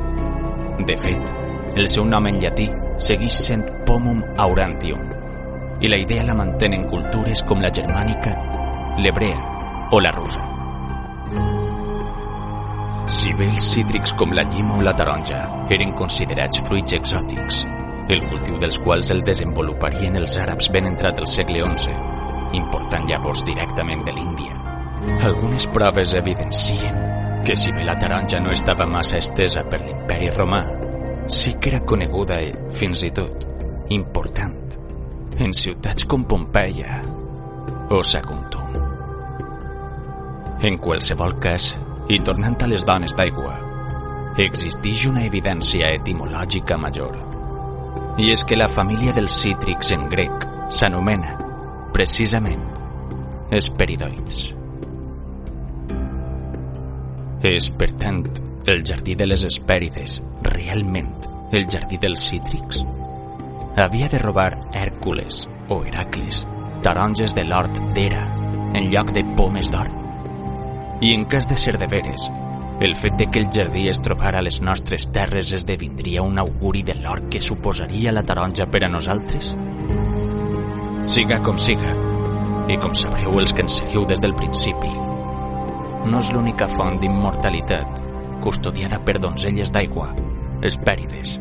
De 0.85 0.95
fet, 0.97 1.33
el 1.77 1.87
seu 1.91 2.05
nom 2.09 2.25
en 2.25 2.39
llatí 2.41 2.65
segueix 3.05 3.35
sent 3.45 3.61
Pomum 3.85 4.23
Aurantium, 4.41 5.03
i 5.81 5.89
la 5.91 5.99
idea 6.01 6.23
la 6.25 6.33
mantenen 6.37 6.87
cultures 6.89 7.43
com 7.45 7.61
la 7.61 7.69
germànica, 7.69 8.33
l'hebrea 8.97 9.91
o 9.93 10.01
la 10.01 10.13
russa. 10.15 10.41
Si 13.11 13.33
bé 13.37 13.49
els 13.51 13.67
cítrics 13.75 14.15
com 14.17 14.33
la 14.33 14.47
llima 14.47 14.79
o 14.79 14.81
la 14.85 14.95
taronja 14.97 15.43
eren 15.77 15.93
considerats 15.99 16.63
fruits 16.65 16.97
exòtics, 16.97 17.61
el 18.09 18.25
cultiu 18.25 18.57
dels 18.63 18.81
quals 18.81 19.13
el 19.13 19.21
desenvoluparien 19.27 20.17
els 20.17 20.39
àrabs 20.41 20.71
ben 20.73 20.89
entrat 20.89 21.21
el 21.21 21.29
segle 21.29 21.61
XI, 21.61 21.93
important 22.57 23.05
llavors 23.09 23.45
directament 23.45 24.05
de 24.07 24.17
l'Índia. 24.17 24.57
Algunes 25.29 25.69
proves 25.75 26.13
evidencien 26.17 27.10
que 27.45 27.55
si 27.55 27.71
bé 27.71 27.83
la 27.83 27.97
taronja 27.97 28.39
no 28.39 28.51
estava 28.51 28.85
massa 28.85 29.17
estesa 29.17 29.63
per 29.69 29.81
l'imperi 29.81 30.29
romà, 30.35 30.61
sí 31.27 31.55
que 31.59 31.73
era 31.73 31.85
coneguda 31.85 32.41
i, 32.41 32.51
fins 32.77 33.03
i 33.07 33.11
tot, 33.15 33.47
important 33.89 34.59
en 35.41 35.53
ciutats 35.57 36.05
com 36.05 36.25
Pompeia 36.29 37.01
o 37.89 38.01
Saguntum. 38.03 38.67
En 40.61 40.77
qualsevol 40.77 41.39
cas, 41.41 41.71
i 42.13 42.19
tornant 42.21 42.59
a 42.61 42.69
les 42.69 42.85
dones 42.85 43.15
d'aigua, 43.17 43.55
existeix 44.45 45.07
una 45.09 45.25
evidència 45.25 45.89
etimològica 45.97 46.77
major. 46.77 47.17
I 48.21 48.29
és 48.35 48.45
que 48.45 48.59
la 48.59 48.69
família 48.69 49.15
dels 49.17 49.41
cítrics 49.41 49.91
en 49.97 50.07
grec 50.13 50.47
s'anomena, 50.69 51.37
precisament, 51.95 52.67
esperidoids. 53.51 54.60
És, 57.43 57.71
per 57.73 57.89
tant, 57.97 58.21
el 58.69 58.83
jardí 58.85 59.15
de 59.17 59.25
les 59.25 59.43
Hespèrides 59.47 60.19
realment 60.45 61.09
el 61.51 61.65
jardí 61.65 61.97
dels 61.97 62.27
cítrics? 62.29 62.83
Havia 63.81 64.09
de 64.11 64.19
robar 64.21 64.51
Hèrcules 64.77 65.47
o 65.73 65.79
Heracles 65.81 66.43
taronges 66.85 67.33
de 67.33 67.45
l'hort 67.45 67.81
d'Era 67.95 68.21
en 68.77 68.91
lloc 68.93 69.09
de 69.15 69.25
pomes 69.37 69.71
d'or? 69.73 69.89
I 71.01 71.15
en 71.15 71.25
cas 71.25 71.49
de 71.49 71.57
ser 71.57 71.79
de 71.81 71.89
veres, 71.89 72.27
el 72.79 72.93
fet 72.95 73.17
de 73.17 73.25
que 73.31 73.41
el 73.41 73.49
jardí 73.49 73.87
es 73.89 74.01
trobara 74.05 74.39
a 74.39 74.45
les 74.45 74.61
nostres 74.61 75.09
terres 75.11 75.51
esdevindria 75.53 76.21
un 76.21 76.37
auguri 76.37 76.83
de 76.83 76.93
l'or 76.95 77.27
que 77.29 77.41
suposaria 77.41 78.13
la 78.13 78.23
taronja 78.23 78.69
per 78.69 78.83
a 78.85 78.89
nosaltres? 78.89 79.55
Siga 81.09 81.41
com 81.41 81.57
siga, 81.57 81.95
i 82.69 82.77
com 82.77 82.93
sabreu 82.93 83.41
els 83.41 83.53
que 83.53 83.65
ens 83.65 83.81
seguiu 83.81 84.05
des 84.05 84.21
del 84.21 84.37
principi, 84.37 84.93
no 86.05 86.19
és 86.19 86.31
l'única 86.33 86.67
font 86.71 86.97
d'immortalitat 87.01 88.01
custodiada 88.41 88.99
per 89.05 89.19
donzelles 89.21 89.71
d'aigua, 89.71 90.09
espèrides, 90.65 91.37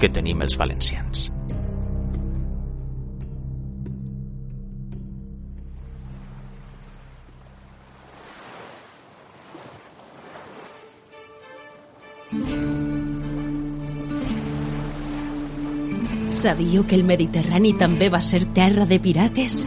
que 0.00 0.08
tenim 0.08 0.40
els 0.46 0.56
valencians. 0.56 1.28
Sabíeu 16.40 16.86
que 16.88 16.96
el 16.96 17.02
Mediterrani 17.04 17.74
també 17.76 18.08
va 18.08 18.22
ser 18.24 18.46
terra 18.56 18.86
de 18.88 18.96
pirates? 19.02 19.58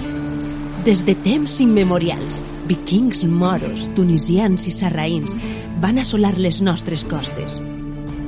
Des 0.88 1.04
de 1.06 1.14
temps 1.22 1.60
immemorials, 1.62 2.40
vikings 2.68 3.24
moros, 3.28 3.90
tunisians 3.96 4.68
i 4.70 4.74
sarraïns 4.74 5.36
van 5.84 6.00
assolar 6.00 6.38
les 6.38 6.62
nostres 6.64 7.04
costes. 7.04 7.60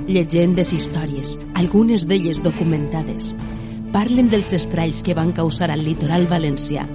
Llegendes 0.07 0.73
i 0.73 0.79
històries, 0.79 1.35
algunes 1.55 2.05
d'elles 2.05 2.41
documentades, 2.43 3.31
parlen 3.95 4.29
dels 4.29 4.51
estralls 4.53 5.01
que 5.05 5.15
van 5.17 5.31
causar 5.33 5.71
al 5.71 5.85
litoral 5.85 6.27
valencià, 6.27 6.85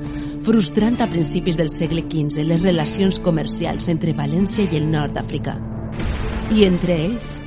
frustrant 0.45 1.01
a 1.01 1.09
principis 1.11 1.57
del 1.57 1.73
segle 1.73 2.05
XV 2.07 2.45
les 2.47 2.63
relacions 2.63 3.21
comercials 3.25 3.89
entre 3.93 4.17
València 4.17 4.69
i 4.69 4.81
el 4.81 4.91
nord 4.93 5.17
d'Àfrica. 5.17 5.57
I 6.53 6.67
entre 6.69 6.97
ells, 7.07 7.39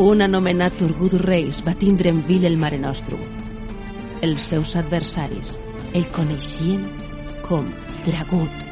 un 0.00 0.22
anomenat 0.24 0.78
Turgut 0.80 1.18
Reis 1.24 1.60
va 1.66 1.76
tindre 1.76 2.14
en 2.14 2.22
vil 2.26 2.46
el 2.48 2.56
Mare 2.56 2.78
Nostrum. 2.80 3.20
Els 4.22 4.50
seus 4.54 4.76
adversaris 4.76 5.56
el 5.92 6.06
coneixien 6.14 6.86
com 7.46 7.70
Dragut. 8.06 8.69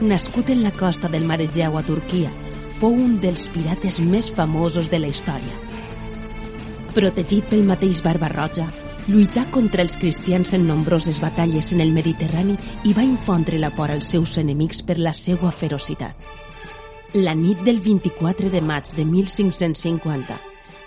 Nascut 0.00 0.48
en 0.48 0.62
la 0.62 0.70
costa 0.72 1.08
del 1.08 1.26
Mar 1.28 1.42
Egeu 1.44 1.74
a 1.76 1.82
Turquia, 1.84 2.30
fou 2.80 2.94
un 2.96 3.18
dels 3.20 3.50
pirates 3.52 3.98
més 4.00 4.30
famosos 4.32 4.86
de 4.88 4.96
la 4.96 5.10
història. 5.12 5.58
Protegit 6.94 7.50
pel 7.50 7.66
mateix 7.68 7.98
Barbarroja, 8.00 8.64
lluità 9.10 9.44
contra 9.52 9.84
els 9.84 9.98
cristians 10.00 10.54
en 10.56 10.64
nombroses 10.70 11.20
batalles 11.20 11.68
en 11.76 11.84
el 11.84 11.92
Mediterrani 11.92 12.56
i 12.88 12.94
va 12.96 13.04
infondre 13.04 13.60
la 13.60 13.74
por 13.76 13.92
als 13.92 14.08
seus 14.16 14.38
enemics 14.40 14.80
per 14.80 14.96
la 14.96 15.12
seva 15.12 15.52
ferocitat. 15.52 16.16
La 17.20 17.36
nit 17.36 17.60
del 17.68 17.84
24 17.84 18.48
de 18.48 18.64
maig 18.64 18.94
de 18.96 19.04
1550 19.04 20.40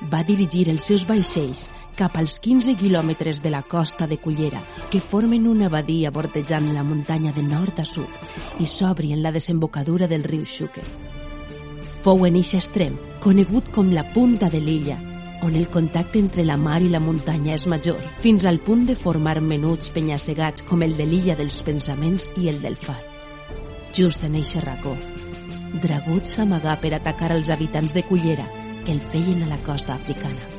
va 0.10 0.24
dirigir 0.26 0.72
els 0.74 0.90
seus 0.90 1.06
vaixells 1.06 1.68
cap 1.94 2.18
als 2.18 2.40
15 2.42 2.76
quilòmetres 2.80 3.42
de 3.44 3.52
la 3.54 3.62
costa 3.62 4.08
de 4.08 4.18
Cullera, 4.18 4.64
que 4.90 5.00
formen 5.00 5.48
una 5.48 5.70
badia 5.70 6.12
bordejant 6.12 6.72
la 6.74 6.84
muntanya 6.84 7.32
de 7.34 7.44
nord 7.44 7.80
a 7.80 7.86
sud 7.86 8.60
i 8.60 8.66
s'obri 8.66 9.14
en 9.14 9.22
la 9.24 9.32
desembocadura 9.32 10.08
del 10.08 10.24
riu 10.24 10.46
Xúquer. 10.46 10.86
Fou 12.04 12.26
en 12.28 12.36
eixe 12.36 12.58
extrem, 12.60 12.98
conegut 13.24 13.70
com 13.72 13.92
la 13.94 14.06
punta 14.14 14.50
de 14.50 14.60
l'illa, 14.60 14.98
on 15.44 15.56
el 15.56 15.70
contacte 15.70 16.20
entre 16.20 16.46
la 16.46 16.58
mar 16.58 16.82
i 16.82 16.90
la 16.92 17.02
muntanya 17.04 17.54
és 17.56 17.68
major, 17.68 18.00
fins 18.24 18.46
al 18.46 18.60
punt 18.64 18.88
de 18.88 18.96
formar 18.96 19.40
menuts 19.42 19.92
penyassegats 19.94 20.66
com 20.68 20.84
el 20.84 20.98
de 20.98 21.08
l'illa 21.08 21.38
dels 21.40 21.62
pensaments 21.64 22.32
i 22.38 22.50
el 22.52 22.62
del 22.64 22.76
far. 22.80 23.00
Just 23.94 24.24
en 24.24 24.40
eixe 24.40 24.64
racó, 24.64 24.98
Dragut 25.84 26.26
s'amagà 26.30 26.78
per 26.82 26.94
atacar 26.96 27.32
els 27.34 27.50
habitants 27.50 27.94
de 27.94 28.04
Cullera, 28.08 28.48
que 28.86 28.92
el 28.94 29.02
feien 29.14 29.44
a 29.44 29.54
la 29.54 29.62
costa 29.66 29.96
africana 29.96 30.53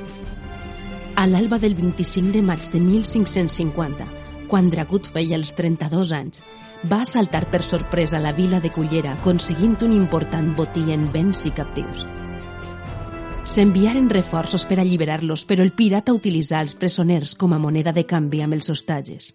a 1.17 1.27
l'alba 1.27 1.59
del 1.59 1.75
25 1.75 2.33
de 2.33 2.43
maig 2.43 2.65
de 2.73 2.81
1550, 2.81 4.07
quan 4.49 4.71
Dragut 4.71 5.07
feia 5.15 5.39
els 5.39 5.55
32 5.55 6.13
anys, 6.13 6.43
va 6.91 7.01
assaltar 7.03 7.47
per 7.51 7.63
sorpresa 7.63 8.21
la 8.21 8.33
vila 8.33 8.61
de 8.61 8.71
Cullera, 8.73 9.15
aconseguint 9.15 9.79
un 9.87 9.95
important 9.95 10.53
botí 10.57 10.91
en 10.93 11.07
béns 11.13 11.47
i 11.47 11.55
captius. 11.55 12.05
S'enviaren 13.45 14.09
reforços 14.11 14.65
per 14.65 14.81
alliberar-los, 14.81 15.45
però 15.45 15.63
el 15.63 15.73
pirata 15.73 16.13
utilitzà 16.17 16.61
els 16.65 16.75
presoners 16.75 17.35
com 17.37 17.53
a 17.53 17.59
moneda 17.59 17.93
de 17.93 18.07
canvi 18.09 18.43
amb 18.43 18.57
els 18.57 18.71
hostatges. 18.73 19.35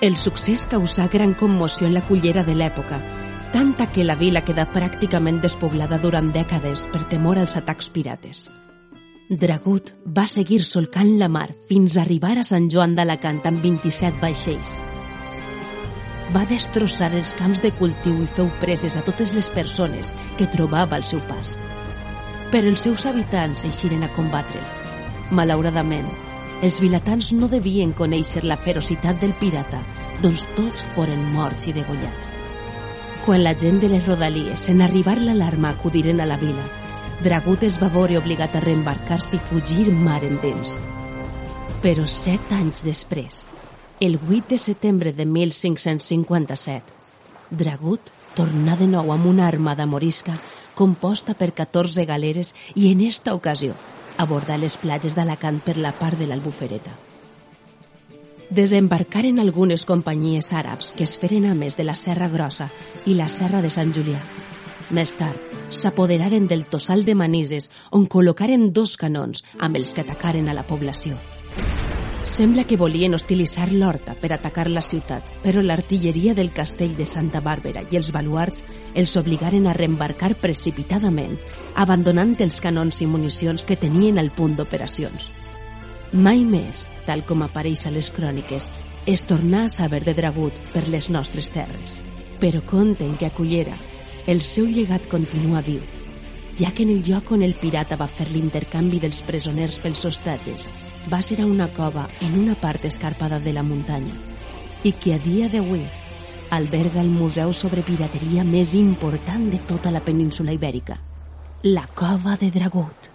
El 0.00 0.16
succés 0.16 0.66
causà 0.68 1.08
gran 1.08 1.32
commoció 1.34 1.86
en 1.86 1.94
la 1.94 2.04
cullera 2.04 2.44
de 2.44 2.54
l'època, 2.54 3.00
tanta 3.52 3.86
que 3.86 4.04
la 4.04 4.16
vila 4.18 4.42
quedà 4.44 4.66
pràcticament 4.66 5.40
despoblada 5.40 5.98
durant 6.02 6.32
dècades 6.34 6.84
per 6.92 7.06
temor 7.08 7.38
als 7.38 7.56
atacs 7.56 7.88
pirates. 7.88 8.48
Dragut 9.34 9.88
va 10.16 10.28
seguir 10.30 10.60
solcant 10.62 11.16
la 11.18 11.26
mar 11.26 11.48
fins 11.66 11.96
a 11.96 12.02
arribar 12.04 12.36
a 12.38 12.44
Sant 12.46 12.68
Joan 12.70 12.92
d'Alacant 12.94 13.40
amb 13.50 13.64
27 13.64 14.20
vaixells. 14.22 14.74
Va 16.34 16.44
destrossar 16.46 17.08
els 17.18 17.32
camps 17.38 17.62
de 17.64 17.72
cultiu 17.74 18.20
i 18.22 18.28
feu 18.36 18.52
preses 18.60 18.94
a 18.96 19.02
totes 19.06 19.32
les 19.34 19.48
persones 19.56 20.12
que 20.38 20.46
trobava 20.52 20.94
al 21.00 21.06
seu 21.08 21.24
pas. 21.26 21.56
Però 22.52 22.70
els 22.70 22.86
seus 22.86 23.08
habitants 23.10 23.64
eixiren 23.66 24.06
a 24.06 24.12
combatre. 24.14 24.62
Malauradament, 25.34 26.06
els 26.62 26.78
vilatans 26.84 27.32
no 27.34 27.50
devien 27.50 27.96
conèixer 27.96 28.44
la 28.46 28.60
ferocitat 28.60 29.18
del 29.24 29.34
pirata, 29.42 29.82
doncs 30.22 30.46
tots 30.54 30.86
foren 30.94 31.26
morts 31.34 31.66
i 31.66 31.74
degollats. 31.74 32.30
Quan 33.26 33.42
la 33.42 33.58
gent 33.58 33.82
de 33.82 33.90
les 33.90 34.06
rodalies, 34.06 34.68
en 34.70 34.84
arribar 34.84 35.18
l'alarma, 35.18 35.74
acudiren 35.74 36.20
a 36.20 36.28
la 36.28 36.38
vila, 36.38 36.70
Dragut 37.24 37.62
es 37.64 37.78
va 37.80 37.88
veure 37.88 38.18
obligat 38.20 38.52
a 38.58 38.60
reembarcar-se 38.60 39.38
i 39.38 39.44
fugir 39.48 39.86
mar 39.96 40.18
endins. 40.26 40.74
Però 41.80 42.04
set 42.04 42.52
anys 42.52 42.82
després, 42.84 43.46
el 43.96 44.18
8 44.18 44.42
de 44.50 44.58
setembre 44.60 45.14
de 45.16 45.24
1557, 45.24 46.92
Dragut 47.48 48.12
tornà 48.36 48.76
de 48.76 48.90
nou 48.90 49.14
amb 49.14 49.30
una 49.30 49.46
armada 49.48 49.86
morisca 49.88 50.36
composta 50.76 51.32
per 51.32 51.54
14 51.54 52.04
galeres 52.04 52.52
i 52.74 52.92
en 52.92 53.00
esta 53.00 53.32
ocasió 53.32 53.72
abordar 54.18 54.60
les 54.60 54.76
platges 54.76 55.16
d'Alacant 55.16 55.62
per 55.64 55.78
la 55.80 55.96
part 55.96 56.20
de 56.20 56.28
l'Albufereta. 56.28 56.92
Desembarcaren 58.52 59.40
algunes 59.40 59.88
companyies 59.88 60.52
àrabs 60.52 60.92
que 60.92 61.08
es 61.08 61.16
feren 61.16 61.48
a 61.48 61.56
més 61.56 61.80
de 61.80 61.88
la 61.88 61.96
Serra 61.96 62.28
Grossa 62.28 62.68
i 63.06 63.16
la 63.16 63.32
Serra 63.32 63.64
de 63.64 63.72
Sant 63.72 63.96
Julià. 63.96 64.20
Més 64.92 65.16
tard, 65.16 65.63
s'apoderaren 65.74 66.48
del 66.48 66.66
tossal 66.66 67.04
de 67.04 67.14
Manises, 67.14 67.70
on 67.90 68.06
col·locaren 68.06 68.70
dos 68.72 68.96
canons 68.96 69.44
amb 69.58 69.76
els 69.76 69.92
que 69.92 70.04
atacaren 70.06 70.48
a 70.48 70.54
la 70.54 70.66
població. 70.66 71.18
Sembla 72.24 72.64
que 72.64 72.78
volien 72.80 73.12
hostilitzar 73.14 73.68
l'Horta 73.70 74.14
per 74.16 74.32
atacar 74.32 74.70
la 74.72 74.80
ciutat, 74.82 75.28
però 75.42 75.60
l'artilleria 75.60 76.32
del 76.34 76.54
castell 76.56 76.96
de 76.96 77.04
Santa 77.04 77.42
Bàrbara 77.44 77.84
i 77.92 77.98
els 78.00 78.10
baluards 78.16 78.64
els 78.94 79.12
obligaren 79.20 79.68
a 79.68 79.74
reembarcar 79.76 80.32
precipitadament, 80.40 81.36
abandonant 81.76 82.34
els 82.40 82.62
canons 82.64 83.02
i 83.04 83.06
municions 83.06 83.68
que 83.68 83.76
tenien 83.76 84.18
al 84.18 84.32
punt 84.32 84.56
d'operacions. 84.56 85.28
Mai 86.14 86.46
més, 86.48 86.86
tal 87.04 87.26
com 87.28 87.44
apareix 87.44 87.84
a 87.86 87.92
les 87.92 88.08
cròniques, 88.10 88.70
es 89.06 89.26
tornà 89.28 89.66
a 89.66 89.72
saber 89.72 90.00
de 90.04 90.14
Dragut 90.16 90.56
per 90.72 90.88
les 90.88 91.10
nostres 91.10 91.52
terres. 91.52 92.00
Però 92.40 92.64
conten 92.64 93.18
que 93.20 93.28
a 93.28 93.34
Cullera 93.36 93.76
el 94.26 94.40
seu 94.40 94.64
llegat 94.64 95.06
continua 95.12 95.60
viu, 95.60 95.82
ja 96.56 96.70
que 96.72 96.84
en 96.84 96.90
el 96.94 97.02
lloc 97.04 97.32
on 97.34 97.42
el 97.42 97.56
pirata 97.60 97.98
va 98.00 98.08
fer 98.08 98.30
l'intercanvi 98.30 99.00
dels 99.02 99.20
presoners 99.26 99.76
pels 99.84 100.04
hostatges 100.08 100.64
va 101.12 101.20
ser 101.20 101.42
a 101.42 101.46
una 101.46 101.68
cova 101.76 102.08
en 102.24 102.38
una 102.38 102.54
part 102.54 102.84
escarpada 102.88 103.38
de 103.40 103.52
la 103.52 103.62
muntanya 103.62 104.14
i 104.82 104.92
que 104.92 105.14
a 105.14 105.18
dia 105.18 105.50
d'avui 105.52 105.84
alberga 106.50 107.02
el 107.02 107.10
museu 107.12 107.52
sobre 107.52 107.82
pirateria 107.82 108.44
més 108.44 108.74
important 108.78 109.50
de 109.52 109.58
tota 109.58 109.90
la 109.90 110.00
península 110.00 110.52
ibèrica, 110.52 111.00
la 111.62 111.88
Cova 111.94 112.36
de 112.40 112.50
Dragut. 112.50 113.13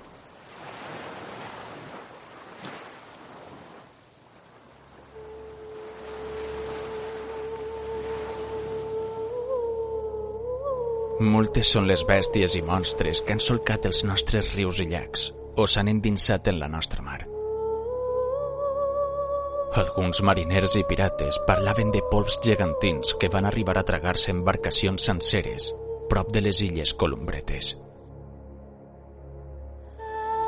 Moltes 11.20 11.68
són 11.74 11.84
les 11.84 12.06
bèsties 12.08 12.54
i 12.56 12.62
monstres 12.64 13.20
que 13.28 13.36
han 13.36 13.42
solcat 13.44 13.84
els 13.90 14.06
nostres 14.08 14.54
rius 14.56 14.78
i 14.80 14.86
llacs 14.88 15.26
o 15.60 15.66
s'han 15.68 15.92
endinsat 15.92 16.48
en 16.48 16.62
la 16.62 16.70
nostra 16.72 17.04
mar. 17.04 17.26
Alguns 19.84 20.24
mariners 20.24 20.78
i 20.80 20.86
pirates 20.88 21.42
parlaven 21.46 21.92
de 21.92 22.06
polps 22.10 22.40
gegantins 22.42 23.12
que 23.20 23.28
van 23.28 23.46
arribar 23.46 23.76
a 23.78 23.84
tragar-se 23.84 24.32
embarcacions 24.32 25.12
senceres 25.12 25.74
prop 26.10 26.32
de 26.32 26.42
les 26.48 26.64
illes 26.64 26.96
Columbretes. 26.96 27.76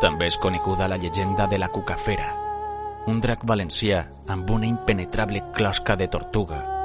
També 0.02 0.32
és 0.32 0.40
coneguda 0.40 0.88
la 0.88 0.98
llegenda 0.98 1.52
de 1.52 1.60
la 1.60 1.70
Cucafera, 1.70 2.32
un 3.12 3.20
drac 3.20 3.44
valencià 3.44 4.06
amb 4.28 4.50
una 4.50 4.72
impenetrable 4.72 5.50
closca 5.52 6.00
de 6.00 6.08
tortuga 6.08 6.81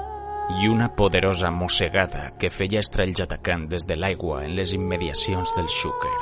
i 0.60 0.68
una 0.68 0.88
poderosa 0.94 1.50
mossegada 1.50 2.30
que 2.38 2.52
feia 2.54 2.80
estrells 2.84 3.20
atacant 3.24 3.66
des 3.68 3.86
de 3.86 3.96
l'aigua 3.98 4.44
en 4.46 4.54
les 4.56 4.72
immediacions 4.76 5.54
del 5.56 5.68
Xúquer. 5.68 6.14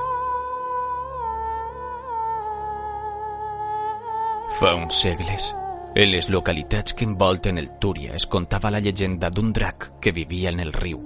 Fa 4.59 4.75
uns 4.79 5.01
segles, 5.05 5.51
en 5.95 6.11
les 6.11 6.31
localitats 6.31 6.95
que 6.95 7.05
envolten 7.05 7.59
el 7.59 7.75
Túria 7.79 8.15
es 8.15 8.27
contava 8.27 8.71
la 8.71 8.81
llegenda 8.81 9.31
d'un 9.31 9.53
drac 9.53 9.93
que 10.01 10.13
vivia 10.13 10.51
en 10.51 10.61
el 10.65 10.73
riu 10.73 11.03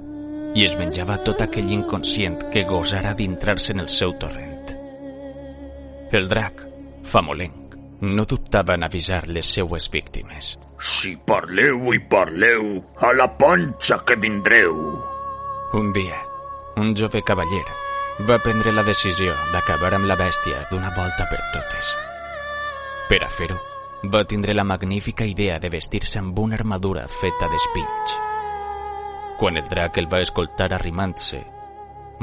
i 0.54 0.64
es 0.64 0.74
menjava 0.80 1.18
tot 1.26 1.42
aquell 1.44 1.68
inconscient 1.74 2.38
que 2.52 2.64
gosara 2.64 3.12
d'entrar-se 3.14 3.74
en 3.74 3.82
el 3.84 3.88
seu 3.92 4.14
torrent. 4.20 4.72
El 6.12 6.28
drac, 6.28 6.62
famolenc, 7.04 7.67
no 8.00 8.24
dubtava 8.24 8.74
en 8.74 8.84
avisar 8.84 9.26
les 9.28 9.46
seues 9.46 9.90
víctimes. 9.90 10.58
Si 10.78 11.16
parleu 11.26 11.92
i 11.94 11.98
parleu, 11.98 12.78
a 13.02 13.12
la 13.12 13.26
panxa 13.38 13.98
que 14.06 14.16
vindreu. 14.16 14.76
Un 15.74 15.92
dia, 15.92 16.18
un 16.76 16.94
jove 16.96 17.22
cavaller 17.22 17.64
va 18.28 18.38
prendre 18.42 18.72
la 18.72 18.82
decisió 18.82 19.34
d'acabar 19.52 19.92
amb 19.94 20.08
la 20.10 20.16
bèstia 20.18 20.64
d'una 20.70 20.90
volta 20.96 21.26
per 21.30 21.40
totes. 21.54 21.90
Per 23.08 23.20
a 23.24 23.28
fer-ho, 23.30 23.58
va 24.10 24.24
tindre 24.24 24.54
la 24.54 24.64
magnífica 24.64 25.26
idea 25.26 25.58
de 25.58 25.70
vestir-se 25.70 26.18
amb 26.18 26.38
una 26.38 26.58
armadura 26.58 27.06
feta 27.08 27.50
d'espills. 27.50 28.16
Quan 29.38 29.56
el 29.56 29.68
drac 29.70 29.98
el 29.98 30.10
va 30.10 30.22
escoltar 30.22 30.72
arrimant-se, 30.74 31.44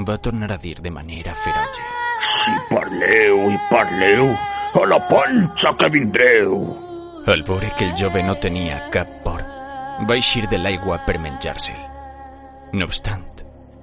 va 0.08 0.18
tornar 0.18 0.52
a 0.52 0.58
dir 0.58 0.80
de 0.82 0.92
manera 0.92 1.36
feroge. 1.36 1.84
Si 2.20 2.52
parleu 2.70 3.50
i 3.52 3.58
parleu, 3.70 4.30
a 4.76 4.86
la 4.88 5.00
panxa 5.08 5.72
que 5.80 5.90
vindreu. 5.90 6.56
Al 7.26 7.44
veure 7.44 7.72
que 7.78 7.86
el 7.88 7.94
jove 7.98 8.22
no 8.24 8.36
tenia 8.36 8.90
cap 8.92 9.08
por, 9.24 9.42
va 10.04 10.18
eixir 10.18 10.46
de 10.52 10.60
l'aigua 10.60 11.00
per 11.08 11.16
menjar-se'l. 11.22 11.80
No 12.76 12.90
obstant, 12.90 13.24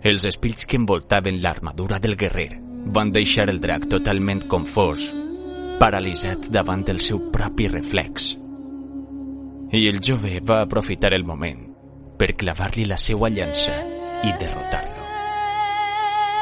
els 0.03 0.27
espills 0.29 0.67
que 0.67 0.77
envoltaven 0.77 1.41
l'armadura 1.43 1.99
del 2.03 2.17
guerrer 2.21 2.51
van 2.93 3.13
deixar 3.15 3.49
el 3.49 3.61
drac 3.63 3.89
totalment 3.89 4.45
confós, 4.53 5.09
paralitzat 5.81 6.51
davant 6.53 6.85
del 6.85 7.01
seu 7.01 7.25
propi 7.33 7.69
reflex. 7.73 8.37
I 9.73 9.87
el 9.89 10.03
jove 10.05 10.41
va 10.45 10.61
aprofitar 10.67 11.15
el 11.17 11.25
moment 11.25 11.65
per 12.21 12.35
clavar-li 12.37 12.85
la 12.85 13.01
seva 13.01 13.33
llança 13.33 13.81
i 14.23 14.37
derrotar-lo. 14.39 15.11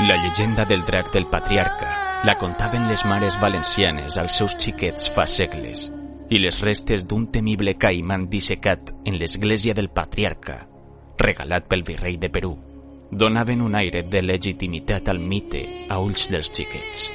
La 0.09 0.17
llegenda 0.25 0.65
del 0.65 0.85
drac 0.85 1.13
del 1.15 1.29
patriarca 1.31 2.10
la 2.23 2.35
contaven 2.37 2.87
les 2.87 3.07
mares 3.07 3.41
valencianes 3.41 4.19
als 4.19 4.35
seus 4.37 4.53
xiquets 4.61 5.09
fa 5.15 5.25
segles 5.25 5.87
i 6.29 6.39
les 6.39 6.59
restes 6.61 7.07
d'un 7.09 7.31
temible 7.33 7.79
caimán 7.81 8.27
dissecat 8.29 8.93
en 9.09 9.17
l'església 9.19 9.73
del 9.75 9.89
patriarca, 9.89 10.67
regalat 11.17 11.65
pel 11.67 11.83
virrei 11.83 12.19
de 12.21 12.29
Perú, 12.29 12.53
donaven 13.11 13.63
un 13.63 13.75
aire 13.75 14.03
de 14.03 14.23
legitimitat 14.23 15.09
al 15.09 15.19
mite 15.19 15.65
a 15.89 15.99
ulls 15.99 16.29
dels 16.31 16.53
xiquets. 16.53 17.09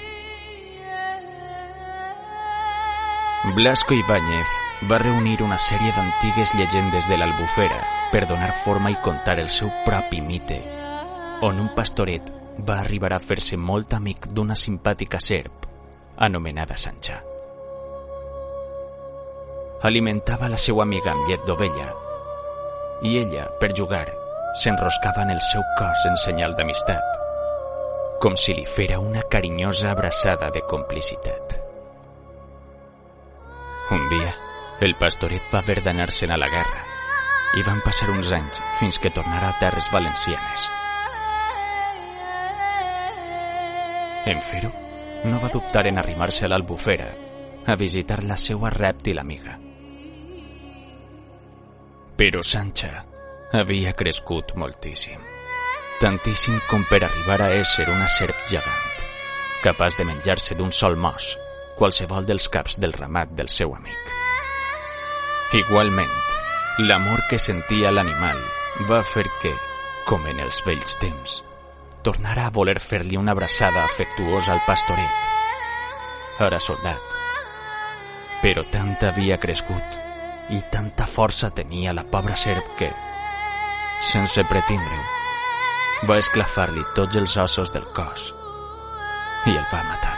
Blasco 3.56 3.94
Ibáñez 3.94 4.50
va 4.90 4.98
reunir 4.98 5.44
una 5.46 5.60
sèrie 5.62 5.94
d'antigues 5.94 6.56
llegendes 6.58 7.08
de 7.08 7.20
l'Albufera 7.22 7.78
per 8.12 8.26
donar 8.26 8.56
forma 8.58 8.90
i 8.90 8.98
contar 9.06 9.38
el 9.40 9.54
seu 9.54 9.70
propi 9.86 10.20
mite, 10.20 10.60
on 11.46 11.62
un 11.62 11.70
pastoret 11.78 12.34
va 12.58 12.80
arribar 12.80 13.14
a 13.14 13.20
fer-se 13.20 13.58
molt 13.58 13.94
amic 13.94 14.30
d'una 14.32 14.56
simpàtica 14.56 15.20
serp 15.20 15.66
anomenada 16.18 16.78
Sancha. 16.78 17.20
Alimentava 19.84 20.50
la 20.50 20.58
seva 20.58 20.84
amiga 20.84 21.12
amb 21.12 21.28
llet 21.30 21.44
d'ovella 21.46 21.90
i 23.04 23.18
ella, 23.20 23.50
per 23.60 23.74
jugar, 23.76 24.08
s'enroscava 24.56 25.26
en 25.26 25.34
el 25.34 25.42
seu 25.44 25.62
cos 25.78 26.06
en 26.08 26.16
senyal 26.18 26.56
d'amistat, 26.56 27.20
com 28.24 28.38
si 28.40 28.56
li 28.56 28.64
fera 28.66 29.02
una 29.04 29.26
carinyosa 29.30 29.92
abraçada 29.92 30.50
de 30.50 30.64
complicitat. 30.70 31.58
Un 33.92 34.08
dia, 34.10 34.32
el 34.82 34.96
pastoret 34.96 35.44
va 35.52 35.60
haver 35.60 35.82
d'anar-se'n 35.84 36.32
a 36.32 36.40
la 36.40 36.50
guerra 36.50 36.82
i 37.60 37.68
van 37.68 37.84
passar 37.86 38.10
uns 38.12 38.32
anys 38.36 38.64
fins 38.80 38.98
que 39.00 39.14
tornara 39.14 39.52
a 39.52 39.60
terres 39.60 39.92
valencianes. 39.92 40.70
En 44.26 44.42
fer-ho, 44.42 44.72
no 45.26 45.40
va 45.42 45.52
dubtar 45.54 45.86
en 45.88 46.00
arrimar-se 46.02 46.46
a 46.46 46.50
l'albufera 46.50 47.12
a 47.66 47.76
visitar 47.76 48.24
la 48.24 48.38
seva 48.38 48.70
rèptil 48.74 49.20
amiga. 49.22 49.58
Però 52.16 52.42
Sancha 52.42 53.06
havia 53.54 53.94
crescut 53.94 54.54
moltíssim. 54.56 55.22
Tantíssim 56.00 56.60
com 56.70 56.84
per 56.90 57.04
arribar 57.06 57.40
a 57.42 57.54
ésser 57.56 57.88
una 57.90 58.08
serp 58.12 58.46
gegant, 58.52 59.02
capaç 59.64 59.98
de 60.00 60.06
menjar-se 60.10 60.58
d'un 60.60 60.74
sol 60.76 60.98
mos 61.00 61.36
qualsevol 61.78 62.26
dels 62.26 62.48
caps 62.50 62.80
del 62.80 62.94
ramat 62.96 63.32
del 63.36 63.50
seu 63.52 63.74
amic. 63.76 64.12
Igualment, 65.56 66.14
l'amor 66.88 67.22
que 67.30 67.40
sentia 67.40 67.94
l'animal 67.94 68.42
va 68.90 69.04
fer 69.08 69.28
que, 69.42 69.54
com 70.08 70.26
en 70.28 70.42
els 70.44 70.62
vells 70.66 70.98
temps, 71.00 71.42
tornara 72.06 72.46
a 72.46 72.54
voler 72.54 72.78
fer-li 72.80 73.18
una 73.18 73.34
abraçada 73.34 73.84
afectuosa 73.84 74.54
al 74.54 74.62
pastoret, 74.68 75.30
ara 76.46 76.60
soldat. 76.62 77.14
Però 78.44 78.62
tant 78.70 78.94
havia 79.08 79.40
crescut 79.42 80.04
i 80.54 80.62
tanta 80.72 81.08
força 81.10 81.50
tenia 81.50 81.96
la 81.98 82.04
pobra 82.06 82.36
serp 82.38 82.76
que, 82.78 82.92
sense 84.06 84.44
pretindre-ho, 84.46 86.06
va 86.06 86.20
esclafar-li 86.22 86.84
tots 86.94 87.18
els 87.18 87.38
ossos 87.42 87.74
del 87.74 87.88
cos 87.98 88.30
i 89.50 89.56
el 89.56 89.66
va 89.72 89.82
matar. 89.90 90.14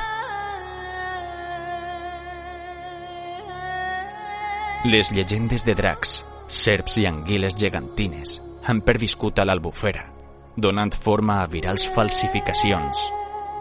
Les 4.92 5.14
llegendes 5.16 5.64
de 5.68 5.74
dracs, 5.76 6.20
serps 6.48 7.00
i 7.00 7.08
anguiles 7.08 7.56
gegantines 7.56 8.38
han 8.68 8.84
perviscut 8.84 9.40
a 9.40 9.48
l'albufera, 9.48 10.17
donant 10.58 10.96
forma 10.98 11.42
a 11.44 11.48
virals 11.52 11.86
falsificacions 11.94 13.04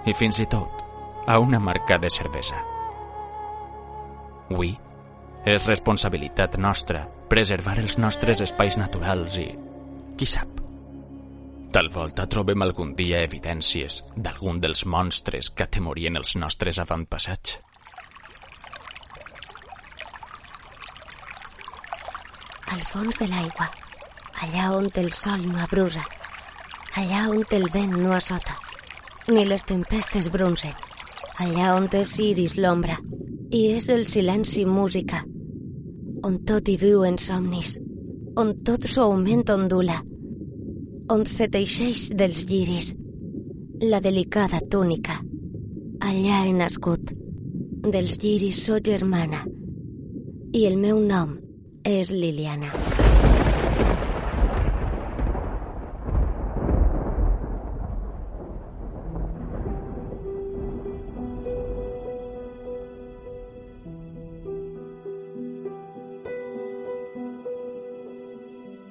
i 0.09 0.15
fins 0.17 0.41
i 0.41 0.47
tot 0.51 0.83
a 1.27 1.39
una 1.43 1.61
marca 1.61 1.99
de 2.01 2.11
cervesa. 2.11 2.59
Avui 4.51 4.73
és 5.47 5.67
responsabilitat 5.69 6.57
nostra 6.59 7.05
preservar 7.31 7.77
els 7.83 7.99
nostres 7.99 8.41
espais 8.43 8.79
naturals 8.81 9.37
i, 9.43 9.47
qui 10.17 10.27
sap, 10.27 10.63
tal 11.75 11.93
volta 11.93 12.27
trobem 12.31 12.65
algun 12.65 12.95
dia 12.99 13.23
evidències 13.27 14.03
d'algun 14.17 14.63
dels 14.63 14.87
monstres 14.87 15.51
que 15.51 15.67
atemorien 15.67 16.17
els 16.17 16.37
nostres 16.41 16.81
avantpassats. 16.83 17.61
al 22.77 22.83
fons 22.91 23.19
de 23.21 23.27
l'aigua, 23.31 23.67
allà 24.43 24.71
on 24.77 24.89
el 25.03 25.13
sol 25.17 25.45
no 25.49 25.61
abrusa, 25.63 26.03
allà 26.97 27.27
on 27.29 27.43
el 27.53 27.67
vent 27.73 27.93
no 28.01 28.13
assota, 28.17 28.55
ni 29.29 29.45
les 29.45 29.65
tempestes 29.69 30.31
bronzen, 30.33 30.73
allà 31.45 31.75
on 31.77 31.89
és 31.93 32.13
iris 32.25 32.57
l'ombra, 32.57 32.97
i 33.51 33.67
és 33.77 33.89
el 33.93 34.07
silenci 34.09 34.65
música, 34.65 35.21
on 36.25 36.39
tot 36.49 36.69
hi 36.69 36.77
viu 36.81 37.05
en 37.05 37.19
somnis, 37.21 37.77
on 38.41 38.55
tot 38.65 38.89
suaument 38.89 39.45
ondula, 39.53 39.99
on 41.13 41.27
se 41.29 41.49
teixeix 41.53 42.09
dels 42.17 42.47
lliris, 42.49 42.95
la 43.83 44.01
delicada 44.01 44.61
túnica. 44.61 45.21
Allà 46.01 46.45
he 46.47 46.53
nascut, 46.57 47.13
dels 47.93 48.17
lliris 48.23 48.65
so 48.67 48.81
germana, 48.81 49.45
i 50.53 50.65
el 50.65 50.81
meu 50.81 51.01
nom 51.01 51.37
és 51.85 52.11
Liliana. 52.11 53.06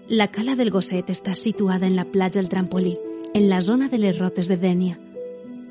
La 0.08 0.28
cala 0.28 0.54
del 0.54 0.70
Gosset 0.70 1.08
està 1.10 1.34
situada 1.34 1.88
en 1.88 1.96
la 1.98 2.04
platja 2.06 2.38
del 2.38 2.48
Trampolí, 2.48 2.92
en 3.34 3.48
la 3.50 3.60
zona 3.62 3.88
de 3.90 3.98
les 3.98 4.20
rotes 4.20 4.46
de 4.46 4.56
Dènia. 4.56 5.00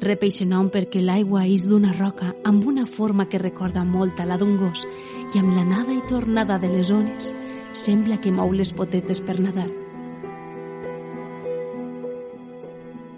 Rep 0.02 0.24
nom 0.44 0.70
perquè 0.74 1.00
l'aigua 1.00 1.46
és 1.46 1.68
d'una 1.68 1.92
roca 1.92 2.34
amb 2.42 2.66
una 2.66 2.84
forma 2.84 3.28
que 3.28 3.38
recorda 3.38 3.84
molt 3.84 4.18
a 4.18 4.26
la 4.26 4.36
d'un 4.36 4.56
gos 4.56 4.88
i 5.34 5.38
amb 5.38 5.54
l'anada 5.54 5.94
i 5.94 6.02
tornada 6.08 6.58
de 6.58 6.66
les 6.66 6.90
ones 6.90 7.32
sembla 7.74 8.20
que 8.20 8.32
mou 8.32 8.50
les 8.50 8.72
potetes 8.72 9.20
per 9.20 9.38
nadar. 9.38 9.70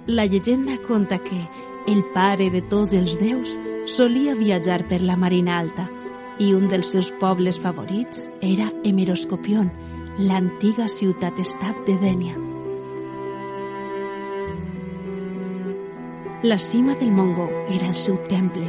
La 0.07 0.27
llegenda 0.27 0.77
conta 0.87 1.17
que 1.17 1.41
el 1.89 2.05
pare 2.13 2.51
de 2.51 2.61
tots 2.61 2.93
els 2.93 3.19
déus 3.19 3.59
solia 3.87 4.35
viatjar 4.35 4.87
per 4.87 5.01
la 5.01 5.17
Marina 5.17 5.61
Alta 5.61 5.89
i 6.39 6.53
un 6.53 6.69
dels 6.69 6.93
seus 6.93 7.11
pobles 7.11 7.59
favorits 7.59 8.29
era 8.43 8.71
Emeroscopion, 8.85 9.73
l'antiga 10.19 10.87
ciutat-estat 10.89 11.83
de 11.85 11.95
Dènia. 12.01 12.39
La 16.43 16.57
cima 16.57 16.95
del 16.95 17.11
Mongó 17.13 17.51
era 17.69 17.91
el 17.91 17.97
seu 18.01 18.17
temple 18.31 18.65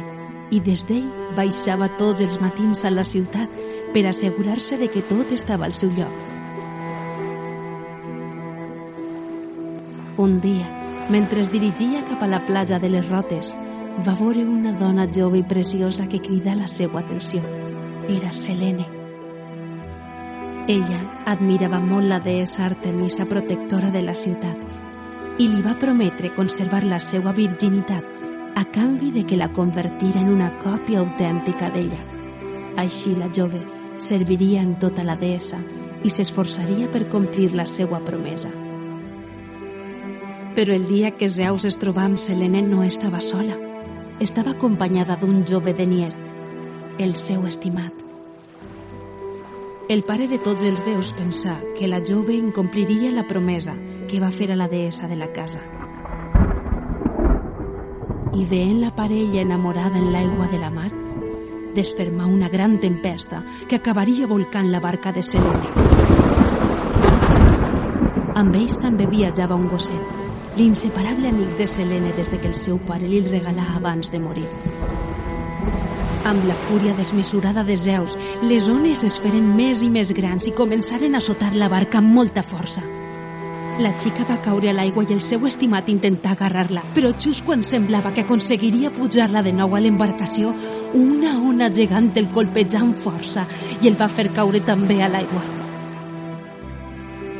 i 0.52 0.60
des 0.60 0.82
d'ell 0.84 1.06
baixava 1.36 1.88
tots 1.96 2.20
els 2.20 2.36
matins 2.42 2.84
a 2.84 2.92
la 2.92 3.04
ciutat 3.04 3.48
per 3.94 4.04
assegurar-se 4.10 4.76
de 4.76 4.90
que 4.92 5.00
tot 5.08 5.32
estava 5.32 5.64
al 5.64 5.72
seu 5.72 5.88
lloc. 5.96 6.12
Un 10.18 10.40
dia, 10.44 10.68
mentre 11.08 11.40
es 11.40 11.48
dirigia 11.48 12.04
cap 12.04 12.22
a 12.22 12.28
la 12.28 12.44
platja 12.44 12.78
de 12.78 12.92
les 12.92 13.08
Rotes, 13.08 13.54
va 14.04 14.18
veure 14.20 14.44
una 14.44 14.76
dona 14.76 15.08
jove 15.08 15.40
i 15.40 15.48
preciosa 15.48 16.08
que 16.12 16.20
crida 16.20 16.58
la 16.58 16.68
seva 16.68 17.00
atenció. 17.00 17.40
Era 18.08 18.32
Selene. 18.32 18.97
Ella 20.68 20.98
admirava 21.24 21.78
molt 21.80 22.04
la 22.10 22.18
deessa 22.20 22.66
Artemisa 22.66 23.24
protectora 23.24 23.88
de 23.88 24.02
la 24.04 24.12
ciutat 24.12 25.40
i 25.40 25.46
li 25.48 25.62
va 25.64 25.72
prometre 25.80 26.28
conservar 26.36 26.82
la 26.84 26.98
seva 27.00 27.32
virginitat 27.32 28.56
a 28.60 28.64
canvi 28.68 29.08
de 29.14 29.22
que 29.24 29.38
la 29.40 29.48
convertira 29.48 30.20
en 30.20 30.28
una 30.28 30.50
còpia 30.60 30.98
autèntica 31.00 31.70
d'ella. 31.72 32.00
Així 32.76 33.14
la 33.16 33.30
jove 33.32 33.62
serviria 33.96 34.60
en 34.60 34.74
tota 34.82 35.06
la 35.08 35.16
deessa 35.16 35.56
i 36.04 36.12
s'esforçaria 36.12 36.90
per 36.92 37.08
complir 37.08 37.54
la 37.56 37.64
seva 37.64 38.00
promesa. 38.04 38.50
Però 40.58 40.74
el 40.74 40.84
dia 40.90 41.14
que 41.16 41.30
Zeus 41.32 41.64
es 41.64 41.78
trobà 41.80 42.04
amb 42.04 42.20
Selene 42.20 42.60
no 42.66 42.82
estava 42.84 43.22
sola. 43.24 43.56
Estava 44.20 44.52
acompanyada 44.52 45.16
d'un 45.16 45.46
jove 45.46 45.72
Denier, 45.72 46.12
el 46.98 47.14
seu 47.14 47.46
estimat. 47.46 48.07
El 49.88 50.02
pare 50.04 50.26
de 50.28 50.36
tots 50.36 50.66
els 50.68 50.82
déus 50.84 51.14
pensà 51.16 51.54
que 51.72 51.86
la 51.88 52.02
jove 52.04 52.34
incompliria 52.36 53.08
la 53.08 53.22
promesa 53.24 53.72
que 54.10 54.18
va 54.20 54.28
fer 54.28 54.50
a 54.52 54.56
la 54.60 54.66
deessa 54.68 55.08
de 55.08 55.16
la 55.16 55.30
casa. 55.32 55.62
I 58.36 58.44
veient 58.50 58.82
la 58.82 58.92
parella 58.92 59.40
enamorada 59.40 59.96
en 59.96 60.10
l'aigua 60.12 60.50
de 60.52 60.60
la 60.60 60.68
mar, 60.68 60.90
desfermà 61.72 62.28
una 62.28 62.52
gran 62.52 62.76
tempesta 62.84 63.40
que 63.66 63.80
acabaria 63.80 64.28
volcant 64.28 64.68
la 64.68 64.84
barca 64.84 65.08
de 65.10 65.24
Selene. 65.24 65.72
Amb 68.36 68.60
ells 68.60 68.76
també 68.84 69.08
viatjava 69.08 69.56
un 69.56 69.70
gosset, 69.72 70.16
l'inseparable 70.60 71.32
amic 71.32 71.56
de 71.56 71.66
Selene 71.66 72.12
des 72.12 72.28
de 72.28 72.36
que 72.36 72.52
el 72.52 72.60
seu 72.60 72.76
pare 72.76 73.08
li 73.08 73.24
regalà 73.24 73.72
abans 73.80 74.12
de 74.12 74.20
morir. 74.20 74.50
Amb 76.28 76.44
la 76.44 76.52
fúria 76.52 76.92
desmesurada 76.92 77.62
de 77.64 77.74
Zeus, 77.80 78.18
les 78.42 78.66
ones 78.68 79.00
es 79.06 79.14
feren 79.24 79.46
més 79.56 79.80
i 79.80 79.86
més 79.88 80.10
grans 80.12 80.44
i 80.44 80.52
començaren 80.52 81.16
a 81.16 81.22
sotar 81.24 81.54
la 81.56 81.70
barca 81.72 82.02
amb 82.02 82.12
molta 82.12 82.42
força. 82.44 82.82
La 83.80 83.94
xica 83.96 84.26
va 84.28 84.36
caure 84.44 84.68
a 84.68 84.74
l'aigua 84.76 85.06
i 85.08 85.14
el 85.16 85.22
seu 85.24 85.46
estimat 85.48 85.88
intentà 85.88 86.34
agarrar-la, 86.36 86.84
però 86.92 87.14
just 87.16 87.46
quan 87.48 87.64
semblava 87.64 88.12
que 88.12 88.26
aconseguiria 88.26 88.92
pujar-la 88.92 89.40
de 89.40 89.56
nou 89.56 89.72
a 89.72 89.80
l'embarcació, 89.80 90.52
una 90.92 91.32
ona 91.40 91.72
gegant 91.72 92.12
el 92.20 92.28
colpejà 92.34 92.82
amb 92.84 93.00
força 93.00 93.48
i 93.80 93.88
el 93.88 93.96
va 93.96 94.12
fer 94.12 94.28
caure 94.36 94.60
també 94.60 95.00
a 95.00 95.08
l'aigua. 95.08 95.44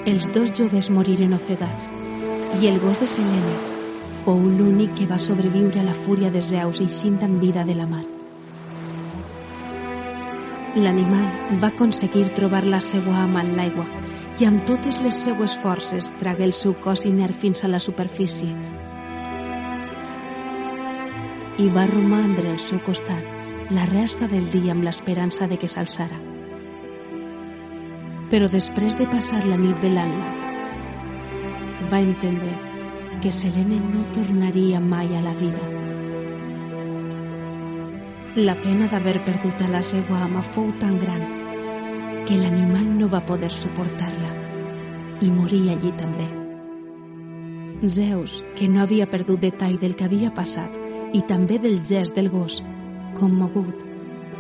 Els 0.08 0.32
dos 0.32 0.54
joves 0.56 0.88
moriren 0.88 1.36
ofegats 1.36 1.92
i 2.56 2.72
el 2.72 2.80
gos 2.80 3.04
de 3.04 3.16
Selene 3.18 3.58
fou 4.24 4.40
l'únic 4.40 4.96
que 4.96 5.10
va 5.10 5.20
sobreviure 5.20 5.82
a 5.82 5.90
la 5.90 6.04
fúria 6.06 6.32
de 6.32 6.40
Zeus 6.40 6.80
eixint 6.80 7.20
amb 7.28 7.44
vida 7.44 7.68
de 7.68 7.76
la 7.76 7.84
mar. 7.90 8.06
L'animal 10.78 11.58
va 11.58 11.72
aconseguir 11.72 12.28
trobar 12.36 12.62
la 12.62 12.78
seva 12.84 13.16
ama 13.24 13.42
en 13.42 13.56
l'aigua 13.56 13.86
i 14.38 14.46
amb 14.46 14.62
totes 14.68 15.00
les 15.02 15.16
seues 15.24 15.56
forces 15.58 16.12
tragué 16.20 16.44
el 16.46 16.52
seu 16.54 16.76
cos 16.84 17.02
inert 17.08 17.34
fins 17.34 17.64
a 17.64 17.70
la 17.72 17.80
superfície. 17.82 18.52
I 21.58 21.66
va 21.74 21.88
romandre 21.90 22.52
al 22.52 22.60
seu 22.62 22.78
costat 22.86 23.72
la 23.74 23.88
resta 23.90 24.28
del 24.30 24.46
dia 24.52 24.76
amb 24.76 24.86
l'esperança 24.86 25.48
de 25.50 25.58
que 25.58 25.68
s'alçara. 25.68 26.20
Però 28.30 28.46
després 28.52 28.94
de 29.00 29.08
passar 29.10 29.42
la 29.48 29.58
nit 29.58 29.82
velant-la, 29.82 30.30
va 31.90 31.98
entendre 32.04 32.54
que 33.22 33.32
Selene 33.32 33.80
no 33.80 34.06
tornaria 34.14 34.78
mai 34.78 35.16
a 35.16 35.24
la 35.24 35.34
vida. 35.34 35.77
La 38.36 38.54
pena 38.60 38.86
d'haver 38.86 39.24
perdut 39.24 39.62
a 39.64 39.68
la 39.72 39.80
seva 39.82 40.18
ama 40.26 40.42
fou 40.42 40.68
tan 40.76 40.98
gran 41.00 41.22
que 42.28 42.36
l'animal 42.36 42.84
no 42.98 43.08
va 43.08 43.22
poder 43.24 43.48
suportar-la 43.50 44.28
i 45.24 45.30
morí 45.32 45.62
allí 45.72 45.92
també. 45.96 46.28
Zeus, 47.88 48.44
que 48.54 48.68
no 48.68 48.82
havia 48.82 49.08
perdut 49.08 49.40
detall 49.40 49.78
del 49.80 49.96
que 49.96 50.04
havia 50.04 50.30
passat 50.34 50.76
i 51.16 51.22
també 51.22 51.58
del 51.58 51.80
gest 51.80 52.14
del 52.14 52.28
gos, 52.28 52.60
commogut, 53.16 53.82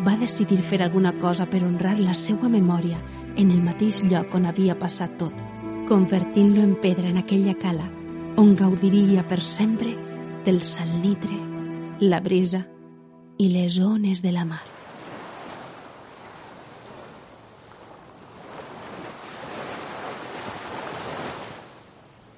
va 0.04 0.18
decidir 0.20 0.60
fer 0.60 0.82
alguna 0.82 1.16
cosa 1.18 1.48
per 1.48 1.64
honrar 1.64 1.98
la 1.98 2.14
seva 2.14 2.48
memòria 2.48 3.00
en 3.36 3.50
el 3.50 3.62
mateix 3.64 4.02
lloc 4.04 4.34
on 4.34 4.46
havia 4.46 4.76
passat 4.78 5.16
tot, 5.16 5.32
convertint-lo 5.88 6.60
en 6.62 6.76
pedra 6.76 7.08
en 7.08 7.16
aquella 7.24 7.56
cala 7.56 7.88
on 8.36 8.54
gaudiria 8.54 9.26
per 9.26 9.40
sempre 9.40 9.96
del 10.44 10.60
salitre, 10.60 11.40
la 12.00 12.20
brisa 12.20 12.66
i 13.38 13.48
les 13.48 13.78
ones 13.78 14.22
de 14.22 14.32
la 14.32 14.44
mar. 14.44 14.64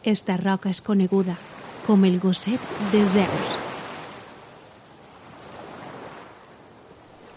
Esta 0.04 0.36
roca 0.40 0.72
és 0.72 0.80
coneguda 0.80 1.36
com 1.86 2.04
el 2.08 2.20
gosset 2.20 2.60
de 2.92 3.04
Zeus. 3.16 3.56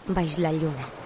Baix 0.08 0.38
la 0.40 0.52
lluna. 0.52 1.03